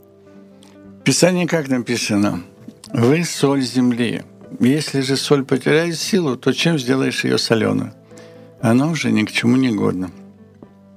Писание 1.05 1.46
как 1.46 1.68
написано? 1.68 2.40
Вы 2.94 3.24
соль 3.24 3.61
земли. 3.61 4.22
Если 4.61 5.03
же 5.03 5.16
соль 5.16 5.42
потеряет 5.42 5.98
силу, 5.98 6.37
то 6.37 6.53
чем 6.53 6.79
сделаешь 6.79 7.24
ее 7.24 7.38
соленую? 7.38 7.90
Она 8.62 8.88
уже 8.88 9.12
ни 9.12 9.24
к 9.24 9.33
чему 9.33 9.57
не 9.57 9.70
годна. 9.72 10.11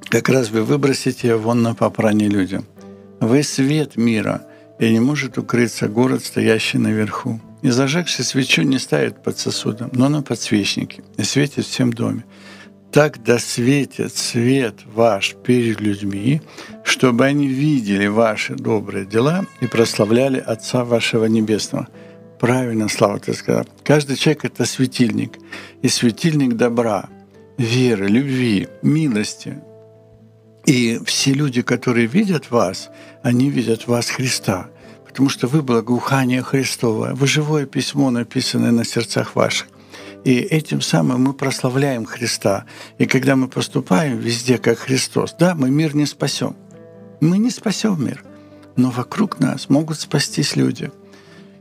Как 0.10 0.30
раз 0.30 0.50
вы 0.50 0.64
выбросите 0.64 1.28
ее 1.28 1.38
вон 1.38 1.62
на 1.62 1.74
попрание 1.74 2.30
людям. 2.30 2.64
Вы 3.20 3.44
свет 3.44 3.98
мира – 3.98 4.51
И 4.87 4.93
не 4.93 5.01
может 5.01 5.39
укрыться 5.39 5.89
город, 5.89 6.25
стоящий 6.25 6.79
наверху. 6.79 7.41
И 7.63 7.71
зажегший 7.71 8.25
свечу 8.25 8.63
не 8.63 8.79
ставит 8.79 9.23
под 9.23 9.39
сосудом, 9.39 9.91
но 9.93 10.09
на 10.09 10.23
подсвечнике, 10.23 11.03
и 11.17 11.23
светит 11.23 11.65
всем 11.65 11.93
доме. 11.93 12.25
Так 12.91 13.23
да 13.23 13.39
светит 13.39 14.15
свет 14.15 14.75
ваш 14.85 15.35
перед 15.45 15.81
людьми, 15.81 16.43
чтобы 16.85 17.25
они 17.25 17.47
видели 17.47 18.07
ваши 18.07 18.55
добрые 18.55 19.07
дела 19.07 19.47
и 19.61 19.67
прославляли 19.67 20.39
Отца 20.41 20.85
вашего 20.85 21.25
Небесного. 21.27 21.89
Правильно, 22.41 22.89
Слава, 22.89 23.21
ты 23.21 23.33
сказал. 23.35 23.67
Каждый 23.85 24.17
человек— 24.17 24.45
это 24.47 24.65
светильник. 24.65 25.39
И 25.81 25.89
светильник 25.89 26.55
добра, 26.55 27.09
веры, 27.57 28.09
любви, 28.09 28.69
милости, 28.83 29.63
и 30.67 31.01
все 31.05 31.33
люди, 31.33 31.63
которые 31.63 32.07
видят 32.07 32.51
вас, 32.51 32.91
они 33.23 33.51
видят 33.51 33.87
вас 33.87 34.11
Христа, 34.11 34.69
потому 35.13 35.29
что 35.29 35.47
вы 35.47 35.61
благоухание 35.61 36.43
Христово, 36.43 37.11
вы 37.15 37.27
живое 37.27 37.67
письмо, 37.67 38.11
написанное 38.11 38.71
на 38.71 38.83
сердцах 38.83 39.37
ваших. 39.37 39.69
И 40.25 40.39
этим 40.39 40.81
самым 40.81 41.25
мы 41.25 41.35
прославляем 41.35 42.07
Христа. 42.07 42.65
И 42.97 43.05
когда 43.05 43.37
мы 43.37 43.49
поступаем 43.49 44.17
везде 44.17 44.57
как 44.57 44.79
Христос, 44.79 45.37
да, 45.39 45.55
мы 45.55 45.69
мир 45.71 45.95
не 45.95 46.07
спасем. 46.07 46.57
Мы 47.21 47.37
не 47.37 47.51
спасем 47.51 48.03
мир, 48.03 48.25
но 48.77 48.91
вокруг 48.91 49.39
нас 49.39 49.69
могут 49.69 50.01
спастись 50.01 50.57
люди. 50.57 50.91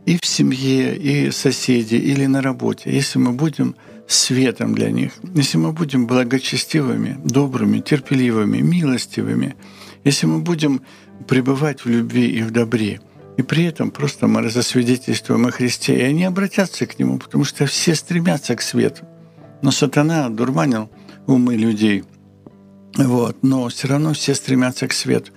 И 0.06 0.18
в 0.18 0.26
семье, 0.26 0.96
и 0.96 1.30
соседи, 1.32 1.96
или 1.96 2.28
на 2.28 2.42
работе. 2.42 2.90
Если 2.90 3.20
мы 3.20 3.34
будем 3.34 3.76
светом 4.08 4.76
для 4.76 4.92
них, 4.92 5.12
если 5.36 5.58
мы 5.58 5.74
будем 5.74 6.08
благочестивыми, 6.08 7.20
добрыми, 7.26 7.80
терпеливыми, 7.80 8.60
милостивыми, 8.60 9.58
если 10.06 10.26
мы 10.26 10.40
будем 10.40 10.82
пребывать 11.28 11.84
в 11.84 11.90
любви 11.90 12.28
и 12.28 12.44
в 12.44 12.52
добре, 12.52 13.02
и 13.42 13.44
при 13.44 13.64
этом 13.64 13.90
просто 13.90 14.28
мы 14.28 14.48
засвидетельствуем 14.50 15.48
о 15.48 15.52
Христе, 15.52 15.98
и 15.98 16.04
они 16.04 16.26
обратятся 16.26 16.86
к 16.86 17.00
Нему, 17.00 17.18
потому 17.18 17.44
что 17.44 17.66
все 17.66 17.96
стремятся 17.96 18.56
к 18.56 18.62
свету. 18.62 19.04
Но 19.64 19.72
сатана 19.72 20.30
дурманил 20.30 20.92
умы 21.26 21.56
людей, 21.56 22.04
вот, 22.98 23.38
но 23.42 23.68
все 23.70 23.88
равно 23.88 24.14
все 24.14 24.36
стремятся 24.36 24.88
к 24.88 24.94
свету. 24.94 25.32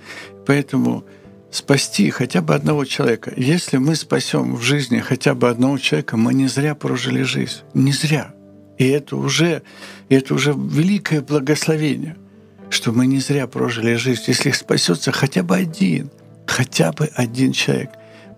Поэтому 0.46 1.04
спасти 1.50 2.10
хотя 2.10 2.42
бы 2.42 2.54
одного 2.54 2.84
человека. 2.84 3.32
Если 3.38 3.78
мы 3.78 3.94
спасем 3.94 4.54
в 4.54 4.60
жизни 4.60 4.98
хотя 4.98 5.34
бы 5.34 5.48
одного 5.48 5.78
человека, 5.78 6.18
мы 6.18 6.34
не 6.34 6.46
зря 6.46 6.74
прожили 6.74 7.22
жизнь. 7.22 7.60
Не 7.72 7.92
зря. 7.92 8.34
И 8.76 8.86
это 8.86 9.16
уже, 9.16 9.62
это 10.10 10.34
уже 10.34 10.52
великое 10.52 11.22
благословение, 11.22 12.18
что 12.68 12.92
мы 12.92 13.06
не 13.06 13.20
зря 13.20 13.46
прожили 13.46 13.94
жизнь, 13.94 14.24
если 14.26 14.50
спасется 14.50 15.10
хотя 15.10 15.42
бы 15.42 15.56
один, 15.56 16.10
хотя 16.46 16.92
бы 16.92 17.10
один 17.14 17.52
человек. 17.52 17.90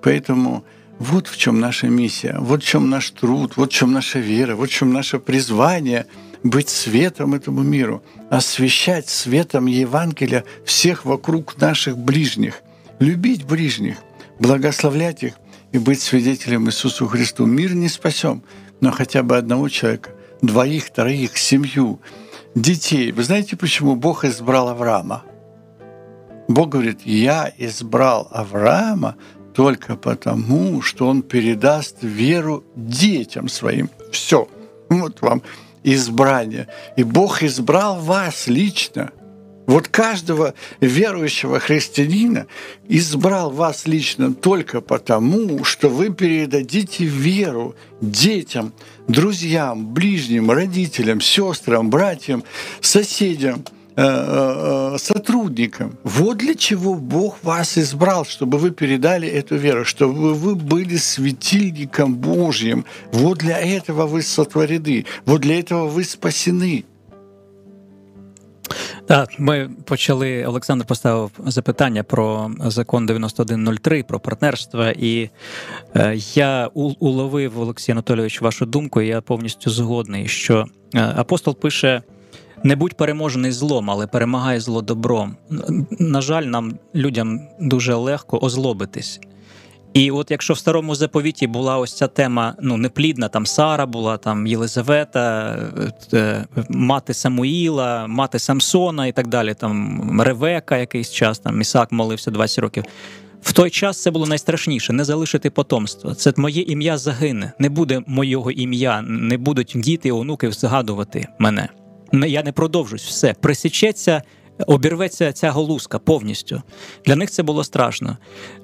Поэтому 0.03 0.65
вот 0.99 1.27
в 1.27 1.37
чем 1.37 1.61
наша 1.61 1.89
миссия, 1.89 2.37
вот 2.39 2.63
в 2.63 2.67
чем 2.67 2.89
наш 2.91 3.11
труд, 3.11 3.57
вот 3.57 3.73
в 3.73 3.75
чем 3.75 3.93
наша 3.93 4.19
вера, 4.19 4.57
вот 4.57 4.71
в 4.71 4.73
чем 4.73 4.93
наше 4.93 5.19
призвание 5.19 6.07
быть 6.43 6.69
светом 6.69 7.35
этому 7.35 7.63
миру, 7.63 8.03
освещать 8.31 9.09
светом 9.09 9.67
Евангелия 9.67 10.45
всех 10.65 11.05
вокруг 11.05 11.59
наших 11.59 11.99
ближних, 11.99 12.63
любить 12.99 13.45
ближних, 13.45 13.99
благословлять 14.39 15.23
их 15.23 15.35
и 15.73 15.79
быть 15.79 16.01
свидетелем 16.01 16.69
Иисусу 16.69 17.07
Христу. 17.07 17.47
Мир 17.47 17.75
не 17.75 17.89
спасем, 17.89 18.43
но 18.81 18.91
хотя 18.91 19.23
бы 19.23 19.37
одного 19.37 19.69
человека 19.69 20.11
двоих, 20.43 20.91
троих, 20.91 21.37
семью, 21.37 22.01
детей. 22.55 23.13
Вы 23.13 23.23
знаете, 23.23 23.57
почему 23.57 23.97
Бог 23.97 24.25
избрал 24.25 24.69
Авраама? 24.69 25.25
Бог 26.49 26.71
говорит, 26.71 27.01
я 27.05 27.53
избрал 27.59 28.29
Авраама 28.31 29.17
только 29.55 29.97
потому, 29.97 30.83
что 30.83 31.09
он 31.09 31.23
передаст 31.23 31.99
веру 32.03 32.65
детям 32.77 33.49
своим. 33.49 33.91
Все. 34.13 34.49
Вот 34.89 35.23
вам 35.23 35.43
избрание. 35.83 36.69
И 36.97 37.03
Бог 37.03 37.43
избрал 37.43 38.01
вас 38.01 38.47
лично. 38.47 39.11
Вот 39.67 39.89
каждого 39.89 40.55
верующего 40.81 41.59
христианина 41.59 42.47
избрал 42.87 43.51
вас 43.51 43.87
лично 43.87 44.33
только 44.33 44.81
потому, 44.81 45.65
что 45.65 45.89
вы 45.89 46.11
передадите 46.11 47.05
веру 47.05 47.75
детям, 48.01 48.73
друзьям, 49.09 49.93
ближним, 49.93 50.53
родителям, 50.53 51.21
сестрам, 51.21 51.91
братьям, 51.91 52.45
соседям– 52.81 53.65
сотрудникам. 54.98 55.98
Вот 56.04 56.38
для 56.38 56.56
чего 56.56 56.96
Бог 56.96 57.38
вас 57.44 57.78
избрал, 57.78 58.26
чтобы 58.26 58.58
вы 58.58 58.72
передали 58.72 59.28
эту 59.28 59.58
веру, 59.58 59.84
чтобы 59.84 60.34
вы 60.34 60.56
были 60.56 60.98
светильником 60.98 62.16
Божьим. 62.16 62.86
Вот 63.12 63.40
для 63.40 63.60
этого 63.60 64.08
вы 64.08 64.22
сотворены, 64.22 65.06
вот 65.26 65.42
для 65.42 65.60
этого 65.60 65.88
ви 65.88 66.04
спасены. 66.04 66.86
Так, 69.08 69.40
ми 69.40 69.70
почали. 69.86 70.46
Олександр 70.46 70.86
поставив 70.86 71.32
запитання 71.46 72.04
про 72.04 72.52
закон 72.60 73.06
9103, 73.06 74.04
про 74.04 74.20
партнерство, 74.20 74.88
і 74.88 75.30
е, 75.96 76.16
я 76.36 76.68
уловив 77.00 77.60
Олексій 77.60 77.92
Анатолійович 77.92 78.42
вашу 78.42 78.66
думку. 78.66 79.02
і 79.02 79.08
Я 79.08 79.22
повністю 79.22 79.70
згодний, 79.70 80.28
що 80.28 80.66
апостол 80.94 81.56
пише 81.56 82.02
не 82.63 82.77
будь 82.77 82.95
переможений 82.95 83.53
злом, 83.53 83.91
але 83.91 84.07
перемагай 84.07 84.61
зло 84.61 84.83
добром. 84.83 85.37
На 85.99 86.21
жаль, 86.21 86.43
нам 86.43 86.79
людям 86.95 87.41
дуже 87.61 87.95
легко 87.95 88.39
озлобитись. 88.39 89.21
І 89.97 90.11
от 90.11 90.31
якщо 90.31 90.55
в 90.55 90.59
старому 90.59 90.95
заповіті 90.95 91.47
була 91.47 91.79
ось 91.79 91.97
ця 91.97 92.07
тема 92.07 92.55
ну 92.61 92.77
неплідна, 92.77 93.29
там 93.29 93.47
Сара 93.47 93.87
була, 93.87 94.17
там 94.17 94.47
Єлизавета, 94.47 95.57
е, 96.15 96.47
мати 96.69 97.15
Самуїла, 97.15 98.07
мати 98.07 98.39
Самсона 98.39 99.07
і 99.07 99.13
так 99.13 99.27
далі, 99.27 99.55
там 99.55 100.21
Ревека 100.21 100.77
якийсь 100.77 101.13
час, 101.13 101.39
там 101.39 101.61
Ісак 101.61 101.93
молився 101.93 102.31
20 102.31 102.59
років. 102.59 102.85
В 103.43 103.53
той 103.53 103.71
час 103.71 104.03
це 104.03 104.11
було 104.11 104.27
найстрашніше 104.27 104.93
не 104.93 105.05
залишити 105.05 105.51
потомство. 105.51 106.15
Це 106.15 106.33
моє 106.37 106.63
ім'я 106.63 106.99
загине, 106.99 107.53
не 107.59 107.69
буде 107.69 108.03
моєго 108.07 108.51
ім'я, 108.51 109.03
не 109.03 109.39
будуть 109.39 109.73
діти 109.77 110.13
онуки 110.13 110.53
згадувати 110.53 111.29
мене 111.39 111.69
я 112.13 112.43
не 112.43 112.53
продовжусь, 112.53 113.05
все 113.05 113.35
присічеться, 113.35 114.23
обірветься 114.67 115.33
ця 115.33 115.51
голузка 115.51 115.99
повністю. 115.99 116.63
Для 117.05 117.17
них 117.17 117.31
це 117.31 117.43
було 117.43 117.65
страшно. 117.65 118.17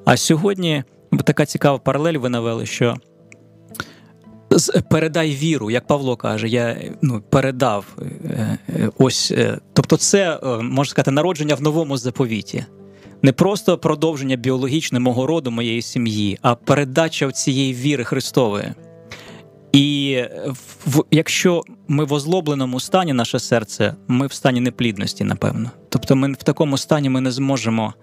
А 0.04 0.16
сьогодні 0.16 0.84
така 1.24 1.46
цікава 1.46 1.78
паралель 1.78 2.18
ви 2.18 2.28
навели, 2.28 2.66
що. 2.66 2.96
Передай 4.90 5.30
віру, 5.30 5.70
як 5.70 5.86
Павло 5.86 6.16
каже, 6.16 6.48
я 6.48 6.76
ну, 7.02 7.22
передав 7.30 7.86
е, 7.98 8.58
е, 8.68 8.90
ось. 8.98 9.30
Е, 9.30 9.58
тобто, 9.72 9.96
це 9.96 10.40
можна 10.62 10.90
сказати 10.90 11.10
народження 11.10 11.54
в 11.54 11.62
новому 11.62 11.96
заповіті. 11.96 12.64
Не 13.22 13.32
просто 13.32 13.78
продовження 13.78 14.36
біологічне 14.36 14.98
мого 14.98 15.26
роду, 15.26 15.50
моєї 15.50 15.82
сім'ї, 15.82 16.38
а 16.42 16.54
передача 16.54 17.32
цієї 17.32 17.74
віри 17.74 18.04
Христової. 18.04 18.74
І 19.72 20.18
в, 20.86 21.04
якщо 21.10 21.62
ми 21.88 22.04
в 22.04 22.12
озлобленому 22.12 22.80
стані, 22.80 23.12
наше 23.12 23.38
серце, 23.38 23.94
ми 24.08 24.26
в 24.26 24.32
стані 24.32 24.60
неплідності, 24.60 25.24
напевно. 25.24 25.70
Тобто, 25.88 26.16
ми 26.16 26.32
в 26.32 26.42
такому 26.42 26.78
стані 26.78 27.08
ми 27.08 27.20
не 27.20 27.30
зможемо 27.30 27.94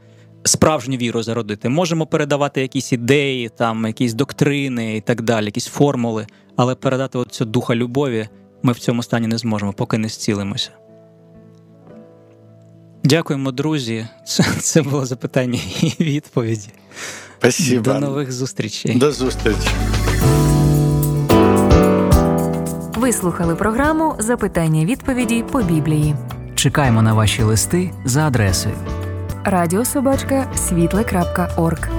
справжню 0.44 0.98
віру 0.98 1.24
зародити. 1.24 1.70
Можемо 1.70 2.06
передавати 2.06 2.62
якісь 2.62 2.94
ідеї, 2.94 3.50
там 3.50 3.86
якісь 3.86 4.14
доктрини 4.14 4.96
і 4.98 5.02
так 5.02 5.22
далі, 5.22 5.46
якісь 5.46 5.68
формули, 5.68 6.28
але 6.56 6.76
передати 6.76 7.18
оцю 7.18 7.46
духа 7.46 7.76
любові 7.76 8.28
ми 8.64 8.74
в 8.74 8.80
цьому 8.80 9.04
стані 9.04 9.28
не 9.28 9.38
зможемо, 9.38 9.74
поки 9.74 9.98
не 9.98 10.10
зцілимося. 10.10 10.70
Дякуємо, 13.04 13.52
друзі. 13.52 14.08
Це 14.26 14.44
це 14.60 14.82
було 14.82 15.06
запитання 15.06 15.60
і 15.82 16.04
відповіді. 16.04 16.70
Спасибо. 17.40 17.82
До 17.82 18.00
нових 18.00 18.32
зустрічей. 18.32 18.96
До 18.96 19.12
зустрічі. 19.12 19.70
Ви 23.10 23.14
слухали 23.14 23.56
програму 23.56 24.16
Запитання 24.20 24.86
відповіді 24.86 25.44
по 25.52 25.62
біблії. 25.62 26.16
Чекаємо 26.56 27.02
на 27.02 27.14
ваші 27.14 27.44
листи 27.44 27.92
за 28.06 28.28
адресою 28.28 28.76
радіособачка 29.44 30.48
світле.орг. 30.56 31.90